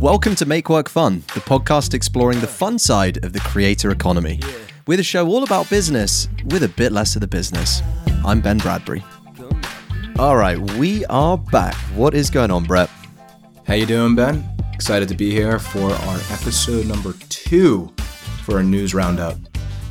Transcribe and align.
Welcome 0.00 0.34
to 0.36 0.46
Make 0.46 0.68
Work 0.68 0.90
Fun, 0.90 1.20
the 1.32 1.40
podcast 1.40 1.94
exploring 1.94 2.40
the 2.40 2.46
fun 2.46 2.78
side 2.78 3.24
of 3.24 3.32
the 3.32 3.40
creator 3.40 3.90
economy. 3.90 4.40
We're 4.86 4.98
the 4.98 5.02
show 5.02 5.26
all 5.26 5.42
about 5.42 5.70
business 5.70 6.28
with 6.44 6.62
a 6.64 6.68
bit 6.68 6.92
less 6.92 7.16
of 7.16 7.22
the 7.22 7.26
business. 7.26 7.80
I'm 8.24 8.42
Ben 8.42 8.58
Bradbury. 8.58 9.02
All 10.18 10.36
right, 10.36 10.58
we 10.72 11.06
are 11.06 11.38
back. 11.38 11.74
What 11.94 12.12
is 12.14 12.28
going 12.28 12.50
on, 12.50 12.64
Brett? 12.64 12.90
How 13.66 13.72
you 13.72 13.86
doing, 13.86 14.14
Ben? 14.14 14.46
Excited 14.74 15.08
to 15.08 15.14
be 15.14 15.30
here 15.30 15.58
for 15.58 15.90
our 15.90 16.16
episode 16.30 16.86
number 16.86 17.14
two 17.30 17.90
for 18.44 18.58
a 18.58 18.62
news 18.62 18.92
roundup. 18.92 19.38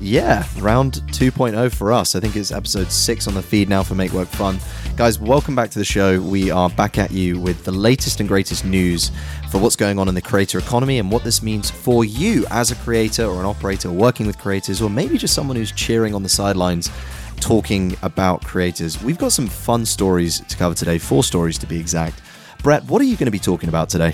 Yeah, 0.02 0.46
round 0.60 0.96
2.0 1.08 1.74
for 1.74 1.94
us. 1.94 2.16
I 2.16 2.20
think 2.20 2.36
it's 2.36 2.52
episode 2.52 2.92
6 2.92 3.28
on 3.28 3.34
the 3.34 3.42
feed 3.42 3.70
now 3.70 3.82
for 3.82 3.96
Make 3.96 4.12
Work 4.12 4.28
Fun. 4.28 4.60
Guys, 4.98 5.20
welcome 5.20 5.56
back 5.56 5.70
to 5.70 5.80
the 5.80 5.86
show. 5.86 6.20
We 6.22 6.52
are 6.52 6.70
back 6.70 6.98
at 6.98 7.12
you 7.12 7.40
with 7.40 7.64
the 7.64 7.72
latest 7.72 8.20
and 8.20 8.28
greatest 8.28 8.66
news 8.66 9.10
for 9.50 9.58
what's 9.58 9.78
going 9.78 9.98
on 9.98 10.10
in 10.10 10.14
the 10.14 10.22
creator 10.22 10.60
economy 10.60 11.00
and 11.00 11.10
what 11.10 11.24
this 11.24 11.42
means 11.42 11.72
for 11.72 12.04
you 12.04 12.46
as 12.50 12.72
a 12.72 12.76
creator 12.76 13.24
or 13.26 13.40
an 13.40 13.46
operator 13.46 13.90
working 13.90 14.28
with 14.28 14.38
creators, 14.38 14.82
or 14.82 14.90
maybe 14.90 15.18
just 15.18 15.34
someone 15.34 15.56
who's 15.56 15.72
cheering 15.72 16.14
on 16.14 16.24
the 16.24 16.30
sidelines 16.30 16.92
talking 17.40 17.96
about 18.02 18.44
creators. 18.44 19.02
We've 19.02 19.18
got 19.18 19.32
some 19.32 19.48
fun 19.48 19.86
stories 19.86 20.42
to 20.42 20.58
cover 20.58 20.76
today, 20.76 20.98
four 20.98 21.24
stories 21.24 21.58
to 21.60 21.68
be 21.68 21.80
exact. 21.80 22.22
Brett, 22.62 22.84
what 22.84 23.02
are 23.02 23.06
you 23.06 23.16
going 23.16 23.28
to 23.28 23.32
be 23.32 23.40
talking 23.40 23.70
about 23.70 23.90
today? 23.90 24.14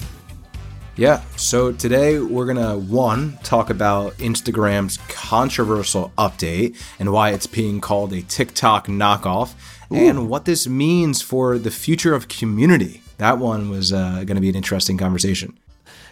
Yeah, 1.02 1.24
so 1.36 1.72
today 1.72 2.20
we're 2.20 2.46
gonna 2.46 2.78
one 2.78 3.40
talk 3.42 3.72
about 3.72 4.14
Instagram's 4.20 5.00
controversial 5.08 6.12
update 6.16 6.80
and 7.00 7.12
why 7.12 7.32
it's 7.32 7.48
being 7.48 7.82
called 7.82 8.14
a 8.14 8.22
TikTok 8.22 8.86
knockoff, 8.86 9.56
Ooh. 9.92 9.96
and 9.96 10.30
what 10.30 10.46
this 10.46 10.68
means 10.68 11.20
for 11.20 11.58
the 11.58 11.72
future 11.72 12.14
of 12.14 12.28
community. 12.28 13.02
That 13.18 13.40
one 13.40 13.72
was 13.72 13.92
uh, 13.92 14.26
going 14.26 14.36
to 14.36 14.42
be 14.42 14.50
an 14.50 14.56
interesting 14.56 14.96
conversation. 14.96 15.58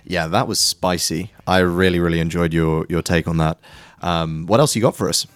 Yeah, 0.05 0.25
that 0.25 0.47
was 0.47 0.57
spicy. 0.57 1.33
I 1.45 1.59
really, 1.59 1.99
really 1.99 2.19
enjoyed 2.19 2.51
your 2.51 2.87
your 2.89 3.03
take 3.03 3.27
on 3.27 3.37
that. 3.37 3.59
Um, 4.01 4.47
what 4.47 4.59
else 4.59 4.75
you 4.75 4.81
got 4.81 4.95
for 4.95 5.07
us? 5.07 5.27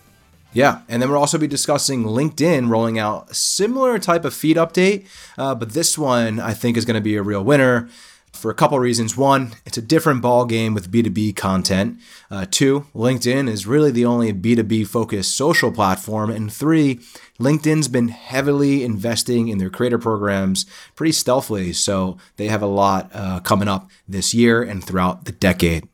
Yeah, 0.51 0.81
and 0.89 0.99
then 0.99 1.11
we'll 1.11 1.19
also 1.19 1.37
be 1.37 1.45
discussing 1.45 2.05
LinkedIn 2.05 2.71
rolling 2.71 2.97
out 2.97 3.29
a 3.29 3.35
similar 3.35 3.99
type 3.99 4.25
of 4.25 4.33
feed 4.33 4.57
update, 4.57 5.05
uh, 5.37 5.53
but 5.53 5.73
this 5.73 5.95
one 5.95 6.39
I 6.39 6.55
think 6.55 6.75
is 6.75 6.85
going 6.85 6.95
to 6.95 7.01
be 7.01 7.17
a 7.17 7.21
real 7.21 7.43
winner 7.43 7.87
for 8.33 8.51
a 8.51 8.55
couple 8.55 8.77
reasons. 8.79 9.15
One, 9.15 9.53
it's 9.65 9.77
a 9.77 9.81
different 9.81 10.21
ball 10.21 10.45
game 10.45 10.73
with 10.73 10.91
B2B 10.91 11.35
content. 11.35 11.99
Uh, 12.29 12.45
two, 12.49 12.87
LinkedIn 12.93 13.47
is 13.47 13.67
really 13.67 13.91
the 13.91 14.05
only 14.05 14.33
B2B 14.33 14.87
focused 14.87 15.37
social 15.37 15.71
platform. 15.71 16.29
And 16.29 16.51
three, 16.51 16.99
LinkedIn's 17.39 17.87
been 17.87 18.09
heavily 18.09 18.83
investing 18.83 19.47
in 19.47 19.59
their 19.59 19.69
creator 19.69 19.99
programs 19.99 20.65
pretty 20.95 21.13
stealthily. 21.13 21.73
So 21.73 22.17
they 22.37 22.47
have 22.47 22.61
a 22.61 22.67
lot 22.67 23.09
uh, 23.13 23.39
coming 23.39 23.67
up 23.67 23.89
this 24.07 24.33
year 24.33 24.61
and 24.61 24.83
throughout 24.83 25.25
the 25.25 25.31
decade. 25.31 25.87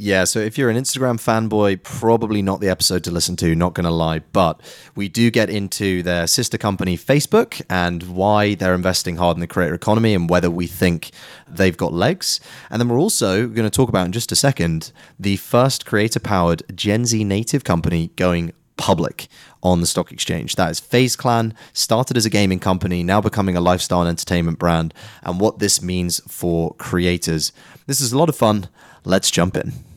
Yeah, 0.00 0.22
so 0.22 0.38
if 0.38 0.56
you're 0.56 0.70
an 0.70 0.76
Instagram 0.76 1.16
fanboy, 1.16 1.82
probably 1.82 2.40
not 2.40 2.60
the 2.60 2.68
episode 2.68 3.02
to 3.02 3.10
listen 3.10 3.34
to, 3.34 3.56
not 3.56 3.74
going 3.74 3.82
to 3.82 3.90
lie. 3.90 4.20
But 4.20 4.60
we 4.94 5.08
do 5.08 5.28
get 5.28 5.50
into 5.50 6.04
their 6.04 6.28
sister 6.28 6.56
company, 6.56 6.96
Facebook, 6.96 7.60
and 7.68 8.04
why 8.04 8.54
they're 8.54 8.76
investing 8.76 9.16
hard 9.16 9.36
in 9.36 9.40
the 9.40 9.48
creator 9.48 9.74
economy 9.74 10.14
and 10.14 10.30
whether 10.30 10.52
we 10.52 10.68
think 10.68 11.10
they've 11.48 11.76
got 11.76 11.92
legs. 11.92 12.38
And 12.70 12.80
then 12.80 12.88
we're 12.88 13.00
also 13.00 13.48
going 13.48 13.68
to 13.68 13.76
talk 13.76 13.88
about 13.88 14.06
in 14.06 14.12
just 14.12 14.30
a 14.30 14.36
second 14.36 14.92
the 15.18 15.36
first 15.36 15.84
creator 15.84 16.20
powered 16.20 16.62
Gen 16.76 17.04
Z 17.04 17.24
native 17.24 17.64
company 17.64 18.12
going 18.14 18.52
public 18.76 19.26
on 19.64 19.80
the 19.80 19.86
stock 19.88 20.12
exchange. 20.12 20.54
That 20.54 20.70
is 20.70 20.78
FaZe 20.78 21.16
Clan, 21.16 21.54
started 21.72 22.16
as 22.16 22.24
a 22.24 22.30
gaming 22.30 22.60
company, 22.60 23.02
now 23.02 23.20
becoming 23.20 23.56
a 23.56 23.60
lifestyle 23.60 24.02
and 24.02 24.08
entertainment 24.08 24.60
brand, 24.60 24.94
and 25.24 25.40
what 25.40 25.58
this 25.58 25.82
means 25.82 26.20
for 26.32 26.72
creators. 26.74 27.50
This 27.88 28.00
is 28.00 28.12
a 28.12 28.18
lot 28.18 28.28
of 28.28 28.36
fun. 28.36 28.68
Let's 29.04 29.32
jump 29.32 29.56
in. 29.56 29.87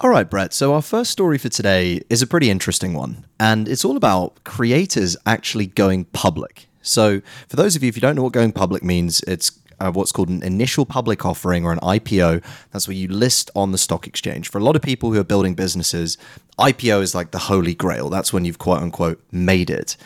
All 0.00 0.10
right, 0.10 0.28
Brett. 0.28 0.52
So, 0.52 0.74
our 0.74 0.82
first 0.82 1.12
story 1.12 1.38
for 1.38 1.48
today 1.48 2.00
is 2.10 2.20
a 2.20 2.26
pretty 2.26 2.50
interesting 2.50 2.94
one, 2.94 3.26
and 3.38 3.68
it's 3.68 3.84
all 3.84 3.96
about 3.96 4.42
creators 4.42 5.16
actually 5.24 5.68
going 5.68 6.06
public. 6.06 6.66
So, 6.82 7.20
for 7.48 7.54
those 7.54 7.76
of 7.76 7.84
you, 7.84 7.90
if 7.90 7.96
you 7.96 8.00
don't 8.00 8.16
know 8.16 8.24
what 8.24 8.32
going 8.32 8.50
public 8.50 8.82
means, 8.82 9.20
it's 9.28 9.52
uh, 9.78 9.92
what's 9.92 10.10
called 10.10 10.30
an 10.30 10.42
initial 10.42 10.84
public 10.84 11.24
offering 11.24 11.64
or 11.64 11.70
an 11.70 11.78
IPO. 11.78 12.42
That's 12.72 12.88
where 12.88 12.96
you 12.96 13.06
list 13.06 13.52
on 13.54 13.70
the 13.70 13.78
stock 13.78 14.08
exchange. 14.08 14.48
For 14.48 14.58
a 14.58 14.64
lot 14.64 14.74
of 14.74 14.82
people 14.82 15.12
who 15.12 15.20
are 15.20 15.24
building 15.24 15.54
businesses, 15.54 16.18
IPO 16.58 17.00
is 17.00 17.14
like 17.14 17.30
the 17.30 17.38
holy 17.38 17.74
grail. 17.74 18.10
That's 18.10 18.32
when 18.32 18.44
you've 18.44 18.58
quote 18.58 18.82
unquote 18.82 19.22
made 19.30 19.70
it. 19.70 19.96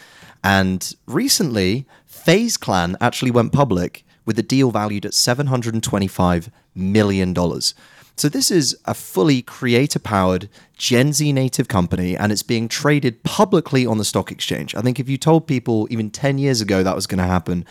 And 0.45 0.95
recently, 1.07 1.87
FaZe 2.05 2.59
Clan 2.59 2.99
actually 3.01 3.31
went 3.31 3.55
public 3.55 4.05
with 4.27 4.39
a 4.39 4.43
deal 4.43 4.71
valued 4.71 5.07
at 5.07 5.13
$725 5.13 6.51
million. 6.75 7.35
So 8.19 8.29
this 8.29 8.51
is 8.51 8.77
a 8.85 8.95
fully 8.95 9.43
creator 9.43 10.01
powered 10.01 10.49
Gen 10.77 11.13
Z 11.13 11.33
native 11.33 11.69
company 11.69 12.17
and 12.17 12.33
it's 12.33 12.43
being 12.43 12.67
traded 12.67 13.23
publicly 13.23 13.87
on 13.87 13.99
the 13.99 14.05
stock 14.05 14.33
exchange. 14.33 14.75
I 14.75 14.81
think 14.81 14.99
if 14.99 15.09
you 15.09 15.17
told 15.17 15.47
people 15.47 15.87
even 15.89 16.11
10 16.11 16.39
years 16.39 16.61
ago 16.61 16.83
that 16.83 16.97
was 16.97 17.07
going 17.07 17.19
to 17.19 17.25
happen, 17.25 17.65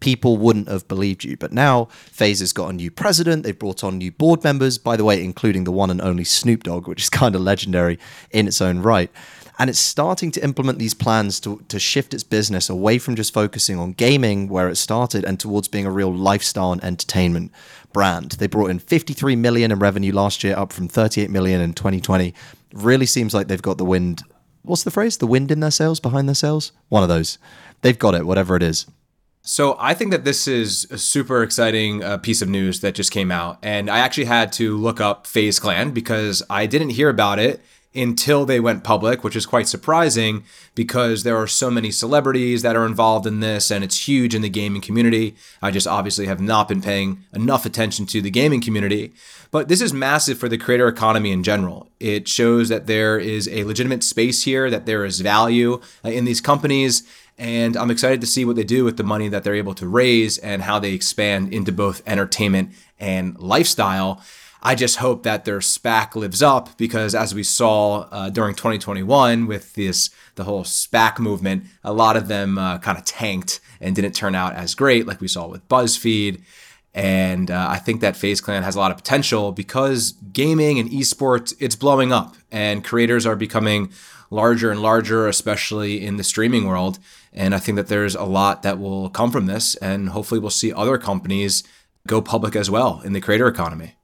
people 0.00 0.36
wouldn't 0.36 0.68
have 0.68 0.86
believed 0.88 1.24
you. 1.24 1.38
But 1.38 1.52
now 1.52 1.86
FaZe 1.86 2.40
has 2.40 2.52
got 2.52 2.68
a 2.68 2.74
new 2.74 2.90
president. 2.90 3.44
They've 3.44 3.58
brought 3.58 3.82
on 3.82 3.96
new 3.96 4.12
board 4.12 4.44
members, 4.44 4.76
by 4.76 4.98
the 4.98 5.04
way, 5.04 5.24
including 5.24 5.64
the 5.64 5.72
one 5.72 5.90
and 5.90 6.02
only 6.02 6.24
Snoop 6.24 6.64
Dogg, 6.64 6.86
which 6.86 7.04
is 7.04 7.08
kind 7.22 7.34
of 7.34 7.40
legendary 7.40 7.98
in 8.30 8.46
its 8.46 8.60
own 8.60 8.80
right. 8.80 9.10
And 9.58 9.70
it's 9.70 9.78
starting 9.78 10.30
to 10.32 10.42
implement 10.42 10.78
these 10.78 10.94
plans 10.94 11.38
to, 11.40 11.62
to 11.68 11.78
shift 11.78 12.12
its 12.12 12.24
business 12.24 12.68
away 12.68 12.98
from 12.98 13.14
just 13.14 13.32
focusing 13.32 13.78
on 13.78 13.92
gaming, 13.92 14.48
where 14.48 14.68
it 14.68 14.76
started, 14.76 15.24
and 15.24 15.38
towards 15.38 15.68
being 15.68 15.86
a 15.86 15.90
real 15.90 16.12
lifestyle 16.12 16.72
and 16.72 16.82
entertainment 16.82 17.52
brand. 17.92 18.32
They 18.32 18.48
brought 18.48 18.70
in 18.70 18.80
53 18.80 19.36
million 19.36 19.70
in 19.70 19.78
revenue 19.78 20.12
last 20.12 20.42
year, 20.42 20.56
up 20.56 20.72
from 20.72 20.88
38 20.88 21.30
million 21.30 21.60
in 21.60 21.72
2020. 21.72 22.34
Really 22.72 23.06
seems 23.06 23.32
like 23.32 23.46
they've 23.46 23.62
got 23.62 23.78
the 23.78 23.84
wind. 23.84 24.22
What's 24.62 24.82
the 24.82 24.90
phrase? 24.90 25.18
The 25.18 25.26
wind 25.26 25.50
in 25.52 25.60
their 25.60 25.70
sails, 25.70 26.00
behind 26.00 26.28
their 26.28 26.34
sails? 26.34 26.72
One 26.88 27.02
of 27.02 27.08
those. 27.08 27.38
They've 27.82 27.98
got 27.98 28.14
it, 28.14 28.26
whatever 28.26 28.56
it 28.56 28.62
is. 28.62 28.86
So 29.46 29.76
I 29.78 29.92
think 29.92 30.10
that 30.10 30.24
this 30.24 30.48
is 30.48 30.86
a 30.90 30.96
super 30.96 31.42
exciting 31.42 32.02
uh, 32.02 32.16
piece 32.16 32.40
of 32.40 32.48
news 32.48 32.80
that 32.80 32.94
just 32.94 33.12
came 33.12 33.30
out, 33.30 33.58
and 33.62 33.90
I 33.90 33.98
actually 33.98 34.24
had 34.24 34.52
to 34.52 34.76
look 34.76 35.02
up 35.02 35.26
FaZe 35.26 35.60
Clan 35.60 35.90
because 35.90 36.42
I 36.48 36.64
didn't 36.64 36.90
hear 36.90 37.10
about 37.10 37.38
it 37.38 37.60
until 37.94 38.44
they 38.44 38.58
went 38.58 38.82
public, 38.82 39.22
which 39.22 39.36
is 39.36 39.46
quite 39.46 39.68
surprising 39.68 40.44
because 40.74 41.22
there 41.22 41.36
are 41.36 41.46
so 41.46 41.70
many 41.70 41.90
celebrities 41.90 42.62
that 42.62 42.74
are 42.74 42.86
involved 42.86 43.26
in 43.26 43.40
this 43.40 43.70
and 43.70 43.84
it's 43.84 44.08
huge 44.08 44.34
in 44.34 44.42
the 44.42 44.48
gaming 44.48 44.82
community. 44.82 45.36
I 45.62 45.70
just 45.70 45.86
obviously 45.86 46.26
have 46.26 46.40
not 46.40 46.68
been 46.68 46.82
paying 46.82 47.24
enough 47.32 47.64
attention 47.64 48.06
to 48.06 48.20
the 48.20 48.30
gaming 48.30 48.60
community. 48.60 49.12
But 49.52 49.68
this 49.68 49.80
is 49.80 49.92
massive 49.92 50.38
for 50.38 50.48
the 50.48 50.58
creator 50.58 50.88
economy 50.88 51.30
in 51.30 51.44
general. 51.44 51.88
It 52.00 52.26
shows 52.26 52.68
that 52.70 52.88
there 52.88 53.18
is 53.20 53.48
a 53.48 53.62
legitimate 53.62 54.02
space 54.02 54.42
here, 54.42 54.68
that 54.68 54.86
there 54.86 55.04
is 55.04 55.20
value 55.20 55.80
uh, 56.04 56.08
in 56.08 56.24
these 56.24 56.40
companies. 56.40 57.04
And 57.38 57.76
I'm 57.76 57.90
excited 57.90 58.20
to 58.20 58.26
see 58.26 58.44
what 58.44 58.56
they 58.56 58.64
do 58.64 58.84
with 58.84 58.96
the 58.96 59.04
money 59.04 59.28
that 59.28 59.44
they're 59.44 59.54
able 59.54 59.74
to 59.74 59.86
raise 59.86 60.38
and 60.38 60.62
how 60.62 60.80
they 60.80 60.92
expand 60.92 61.52
into 61.52 61.70
both 61.70 62.02
entertainment 62.06 62.70
and 62.98 63.38
lifestyle. 63.38 64.20
I 64.66 64.74
just 64.74 64.96
hope 64.96 65.24
that 65.24 65.44
their 65.44 65.58
SPAC 65.58 66.14
lives 66.14 66.42
up 66.42 66.78
because, 66.78 67.14
as 67.14 67.34
we 67.34 67.42
saw 67.42 68.08
uh, 68.10 68.30
during 68.30 68.54
2021 68.54 69.46
with 69.46 69.74
this 69.74 70.08
the 70.36 70.44
whole 70.44 70.64
SPAC 70.64 71.18
movement, 71.18 71.64
a 71.84 71.92
lot 71.92 72.16
of 72.16 72.28
them 72.28 72.56
uh, 72.56 72.78
kind 72.78 72.96
of 72.96 73.04
tanked 73.04 73.60
and 73.78 73.94
didn't 73.94 74.14
turn 74.14 74.34
out 74.34 74.54
as 74.54 74.74
great, 74.74 75.06
like 75.06 75.20
we 75.20 75.28
saw 75.28 75.46
with 75.46 75.68
BuzzFeed. 75.68 76.40
And 76.94 77.50
uh, 77.50 77.66
I 77.68 77.76
think 77.76 78.00
that 78.00 78.16
FaZe 78.16 78.40
Clan 78.40 78.62
has 78.62 78.74
a 78.74 78.78
lot 78.78 78.90
of 78.90 78.96
potential 78.96 79.52
because 79.52 80.12
gaming 80.32 80.78
and 80.78 80.88
esports 80.88 81.52
it's 81.60 81.76
blowing 81.76 82.10
up, 82.10 82.34
and 82.50 82.82
creators 82.82 83.26
are 83.26 83.36
becoming 83.36 83.92
larger 84.30 84.70
and 84.70 84.80
larger, 84.80 85.28
especially 85.28 86.02
in 86.02 86.16
the 86.16 86.24
streaming 86.24 86.66
world. 86.66 86.98
And 87.34 87.54
I 87.54 87.58
think 87.58 87.76
that 87.76 87.88
there's 87.88 88.14
a 88.14 88.24
lot 88.24 88.62
that 88.62 88.78
will 88.78 89.10
come 89.10 89.30
from 89.30 89.44
this, 89.44 89.74
and 89.76 90.08
hopefully 90.08 90.40
we'll 90.40 90.48
see 90.48 90.72
other 90.72 90.96
companies 90.96 91.64
go 92.06 92.22
public 92.22 92.56
as 92.56 92.70
well 92.70 93.02
in 93.04 93.12
the 93.12 93.20
creator 93.20 93.46
economy. 93.46 93.96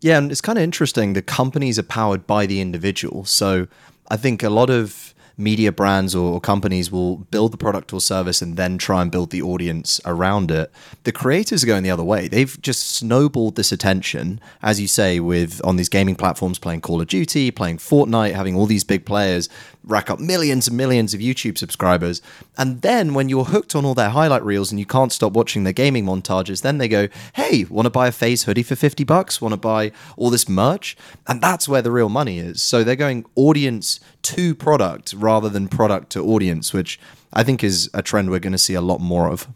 Yeah, 0.00 0.18
and 0.18 0.30
it's 0.30 0.40
kind 0.40 0.58
of 0.58 0.62
interesting. 0.62 1.14
The 1.14 1.22
companies 1.22 1.78
are 1.78 1.82
powered 1.84 2.26
by 2.26 2.46
the 2.46 2.60
individual. 2.60 3.24
So 3.24 3.66
I 4.10 4.16
think 4.16 4.42
a 4.42 4.50
lot 4.50 4.70
of 4.70 5.14
media 5.38 5.70
brands 5.70 6.14
or 6.14 6.40
companies 6.40 6.90
will 6.90 7.18
build 7.18 7.52
the 7.52 7.58
product 7.58 7.92
or 7.92 8.00
service 8.00 8.40
and 8.40 8.56
then 8.56 8.78
try 8.78 9.02
and 9.02 9.10
build 9.10 9.30
the 9.30 9.42
audience 9.42 10.00
around 10.04 10.50
it. 10.50 10.72
The 11.04 11.12
creators 11.12 11.62
are 11.62 11.66
going 11.66 11.82
the 11.82 11.90
other 11.90 12.04
way. 12.04 12.26
They've 12.26 12.60
just 12.62 12.88
snowballed 12.90 13.56
this 13.56 13.70
attention, 13.70 14.40
as 14.62 14.80
you 14.80 14.88
say, 14.88 15.20
with 15.20 15.60
on 15.64 15.76
these 15.76 15.90
gaming 15.90 16.16
platforms 16.16 16.58
playing 16.58 16.80
Call 16.80 17.00
of 17.00 17.08
Duty, 17.08 17.50
playing 17.50 17.78
Fortnite, 17.78 18.32
having 18.32 18.56
all 18.56 18.66
these 18.66 18.84
big 18.84 19.04
players 19.04 19.48
rack 19.84 20.10
up 20.10 20.18
millions 20.18 20.66
and 20.66 20.76
millions 20.76 21.14
of 21.14 21.20
YouTube 21.20 21.56
subscribers. 21.56 22.20
And 22.58 22.82
then 22.82 23.14
when 23.14 23.28
you're 23.28 23.44
hooked 23.44 23.74
on 23.76 23.84
all 23.84 23.94
their 23.94 24.10
highlight 24.10 24.44
reels 24.44 24.72
and 24.72 24.80
you 24.80 24.86
can't 24.86 25.12
stop 25.12 25.32
watching 25.32 25.62
their 25.64 25.72
gaming 25.72 26.04
montages, 26.04 26.62
then 26.62 26.78
they 26.78 26.88
go, 26.88 27.08
"Hey, 27.34 27.64
want 27.64 27.86
to 27.86 27.90
buy 27.90 28.08
a 28.08 28.12
FaZe 28.12 28.44
hoodie 28.44 28.64
for 28.64 28.74
50 28.74 29.04
bucks? 29.04 29.40
Want 29.40 29.52
to 29.52 29.56
buy 29.58 29.92
all 30.16 30.30
this 30.30 30.48
merch?" 30.48 30.96
And 31.28 31.40
that's 31.40 31.68
where 31.68 31.82
the 31.82 31.92
real 31.92 32.08
money 32.08 32.38
is. 32.38 32.62
So 32.62 32.82
they're 32.82 32.96
going 32.96 33.26
audience 33.36 34.00
to 34.26 34.54
product 34.54 35.14
rather 35.16 35.48
than 35.48 35.68
product 35.68 36.10
to 36.10 36.24
audience, 36.24 36.72
which 36.72 36.98
I 37.32 37.42
think 37.42 37.62
is 37.62 37.88
a 37.94 38.02
trend 38.02 38.30
we're 38.30 38.40
going 38.40 38.52
to 38.52 38.58
see 38.58 38.74
a 38.74 38.80
lot 38.80 39.00
more 39.00 39.28
of. 39.28 39.46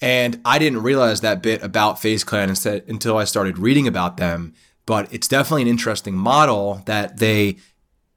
And 0.00 0.40
I 0.44 0.58
didn't 0.58 0.82
realize 0.82 1.20
that 1.20 1.42
bit 1.42 1.62
about 1.62 2.00
FaZe 2.00 2.24
Clan 2.24 2.54
until 2.88 3.16
I 3.16 3.24
started 3.24 3.58
reading 3.58 3.86
about 3.86 4.16
them. 4.16 4.54
But 4.86 5.12
it's 5.12 5.28
definitely 5.28 5.62
an 5.62 5.68
interesting 5.68 6.14
model 6.14 6.82
that 6.86 7.18
they 7.18 7.58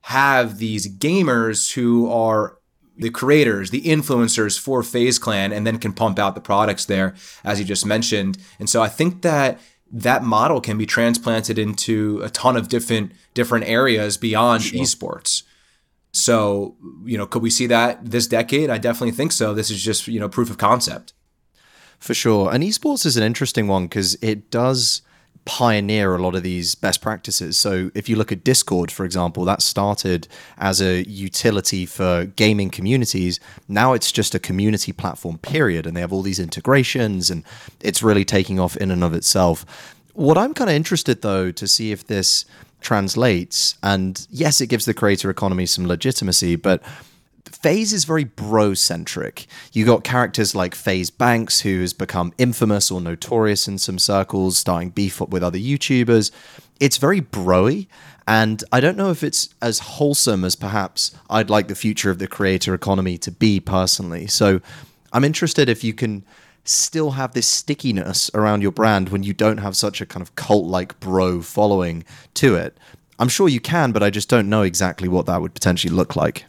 have 0.01 0.57
these 0.57 0.87
gamers 0.97 1.73
who 1.73 2.09
are 2.09 2.57
the 2.97 3.09
creators, 3.09 3.69
the 3.69 3.81
influencers 3.81 4.59
for 4.59 4.81
FaZe 4.81 5.19
Clan, 5.19 5.51
and 5.51 5.67
then 5.67 5.77
can 5.77 5.93
pump 5.93 6.19
out 6.19 6.35
the 6.35 6.41
products 6.41 6.85
there, 6.85 7.15
as 7.43 7.59
you 7.59 7.65
just 7.65 7.85
mentioned. 7.85 8.37
And 8.59 8.69
so 8.69 8.81
I 8.81 8.87
think 8.87 9.21
that 9.23 9.59
that 9.93 10.23
model 10.23 10.59
can 10.59 10.77
be 10.77 10.87
transplanted 10.87 11.59
into 11.59 12.19
a 12.23 12.29
ton 12.29 12.57
of 12.57 12.67
different 12.67 13.11
different 13.35 13.65
areas 13.65 14.17
beyond 14.17 14.63
sure. 14.63 14.79
esports. 14.79 15.43
So, 16.11 16.75
you 17.05 17.17
know, 17.17 17.25
could 17.25 17.41
we 17.41 17.49
see 17.49 17.67
that 17.67 18.11
this 18.11 18.27
decade? 18.27 18.69
I 18.69 18.77
definitely 18.79 19.11
think 19.11 19.31
so. 19.31 19.53
This 19.53 19.71
is 19.71 19.81
just, 19.81 20.07
you 20.07 20.19
know, 20.19 20.29
proof 20.29 20.49
of 20.49 20.57
concept. 20.57 21.13
For 21.99 22.13
sure. 22.13 22.53
And 22.53 22.63
esports 22.63 23.05
is 23.05 23.17
an 23.17 23.23
interesting 23.23 23.67
one 23.67 23.85
because 23.85 24.15
it 24.15 24.51
does 24.51 25.01
pioneer 25.45 26.15
a 26.15 26.21
lot 26.21 26.35
of 26.35 26.43
these 26.43 26.75
best 26.75 27.01
practices. 27.01 27.57
So 27.57 27.91
if 27.93 28.07
you 28.07 28.15
look 28.15 28.31
at 28.31 28.43
Discord, 28.43 28.91
for 28.91 29.03
example, 29.05 29.43
that 29.45 29.61
started 29.61 30.27
as 30.57 30.81
a 30.81 31.07
utility 31.07 31.85
for 31.85 32.25
gaming 32.25 32.69
communities. 32.69 33.39
Now 33.67 33.93
it's 33.93 34.11
just 34.11 34.33
a 34.33 34.39
community 34.39 34.93
platform, 34.93 35.37
period. 35.39 35.85
And 35.85 35.97
they 35.97 36.01
have 36.01 36.13
all 36.13 36.21
these 36.21 36.39
integrations 36.39 37.29
and 37.29 37.43
it's 37.81 38.01
really 38.01 38.25
taking 38.25 38.59
off 38.59 38.77
in 38.77 38.91
and 38.91 39.03
of 39.03 39.13
itself. 39.13 39.65
What 40.13 40.37
I'm 40.37 40.53
kind 40.53 40.69
of 40.69 40.75
interested 40.75 41.21
though 41.21 41.51
to 41.51 41.67
see 41.67 41.91
if 41.91 42.07
this 42.07 42.45
translates, 42.79 43.75
and 43.81 44.27
yes, 44.29 44.61
it 44.61 44.67
gives 44.67 44.85
the 44.85 44.93
creator 44.93 45.29
economy 45.29 45.65
some 45.65 45.87
legitimacy, 45.87 46.55
but 46.55 46.83
FaZe 47.45 47.93
is 47.93 48.05
very 48.05 48.23
bro 48.23 48.73
centric. 48.73 49.47
You 49.71 49.85
got 49.85 50.03
characters 50.03 50.55
like 50.55 50.75
FaZe 50.75 51.09
Banks, 51.09 51.61
who 51.61 51.81
has 51.81 51.93
become 51.93 52.33
infamous 52.37 52.91
or 52.91 53.01
notorious 53.01 53.67
in 53.67 53.77
some 53.77 53.99
circles, 53.99 54.57
starting 54.57 54.89
beef 54.89 55.21
up 55.21 55.29
with 55.29 55.43
other 55.43 55.57
YouTubers. 55.57 56.31
It's 56.79 56.97
very 56.97 57.21
broy, 57.21 57.87
and 58.27 58.63
I 58.71 58.79
don't 58.79 58.97
know 58.97 59.11
if 59.11 59.23
it's 59.23 59.49
as 59.61 59.79
wholesome 59.79 60.43
as 60.43 60.55
perhaps 60.55 61.15
I'd 61.29 61.49
like 61.49 61.67
the 61.67 61.75
future 61.75 62.09
of 62.09 62.19
the 62.19 62.27
creator 62.27 62.73
economy 62.73 63.17
to 63.19 63.31
be 63.31 63.59
personally. 63.59 64.27
So 64.27 64.61
I'm 65.11 65.23
interested 65.23 65.69
if 65.69 65.83
you 65.83 65.93
can 65.93 66.25
still 66.65 67.11
have 67.11 67.33
this 67.33 67.47
stickiness 67.47 68.31
around 68.33 68.61
your 68.61 68.71
brand 68.71 69.09
when 69.09 69.23
you 69.23 69.33
don't 69.33 69.57
have 69.57 69.75
such 69.75 70.01
a 70.01 70.05
kind 70.05 70.21
of 70.21 70.35
cult 70.35 70.65
like 70.65 70.99
bro 70.99 71.41
following 71.41 72.03
to 72.35 72.55
it. 72.55 72.77
I'm 73.19 73.29
sure 73.29 73.47
you 73.47 73.59
can, 73.59 73.91
but 73.91 74.01
I 74.01 74.09
just 74.09 74.29
don't 74.29 74.49
know 74.49 74.63
exactly 74.63 75.07
what 75.07 75.25
that 75.27 75.41
would 75.41 75.53
potentially 75.53 75.93
look 75.93 76.15
like. 76.15 76.45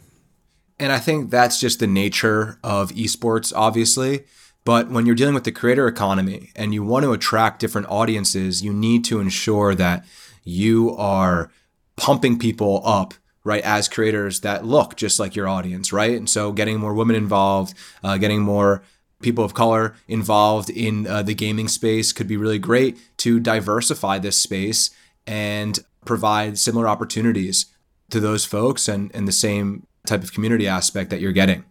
And 0.79 0.91
I 0.91 0.99
think 0.99 1.29
that's 1.29 1.59
just 1.59 1.79
the 1.79 1.87
nature 1.87 2.59
of 2.63 2.91
esports, 2.91 3.53
obviously. 3.55 4.25
But 4.65 4.89
when 4.89 5.05
you're 5.05 5.15
dealing 5.15 5.35
with 5.35 5.43
the 5.43 5.51
creator 5.51 5.87
economy 5.87 6.51
and 6.55 6.73
you 6.73 6.83
want 6.83 7.03
to 7.03 7.13
attract 7.13 7.59
different 7.59 7.87
audiences, 7.87 8.63
you 8.63 8.73
need 8.73 9.05
to 9.05 9.19
ensure 9.19 9.75
that 9.75 10.05
you 10.43 10.95
are 10.97 11.51
pumping 11.95 12.39
people 12.39 12.81
up, 12.83 13.13
right, 13.43 13.63
as 13.63 13.87
creators 13.87 14.41
that 14.41 14.65
look 14.65 14.95
just 14.95 15.19
like 15.19 15.35
your 15.35 15.47
audience, 15.47 15.93
right? 15.93 16.17
And 16.17 16.29
so 16.29 16.51
getting 16.51 16.79
more 16.79 16.93
women 16.93 17.15
involved, 17.15 17.73
uh, 18.03 18.17
getting 18.17 18.41
more 18.41 18.83
people 19.21 19.45
of 19.45 19.53
color 19.53 19.95
involved 20.07 20.69
in 20.69 21.07
uh, 21.07 21.23
the 21.23 21.33
gaming 21.33 21.67
space 21.67 22.11
could 22.11 22.27
be 22.27 22.37
really 22.37 22.59
great 22.59 22.97
to 23.17 23.39
diversify 23.39 24.19
this 24.19 24.35
space 24.35 24.89
and 25.25 25.79
provide 26.05 26.57
similar 26.57 26.87
opportunities 26.87 27.67
to 28.09 28.19
those 28.19 28.45
folks 28.45 28.87
and, 28.87 29.11
and 29.15 29.27
the 29.27 29.31
same 29.31 29.87
type 30.07 30.23
of 30.23 30.33
community 30.33 30.67
aspect 30.67 31.09
that 31.09 31.21
you're 31.21 31.31
getting. 31.31 31.63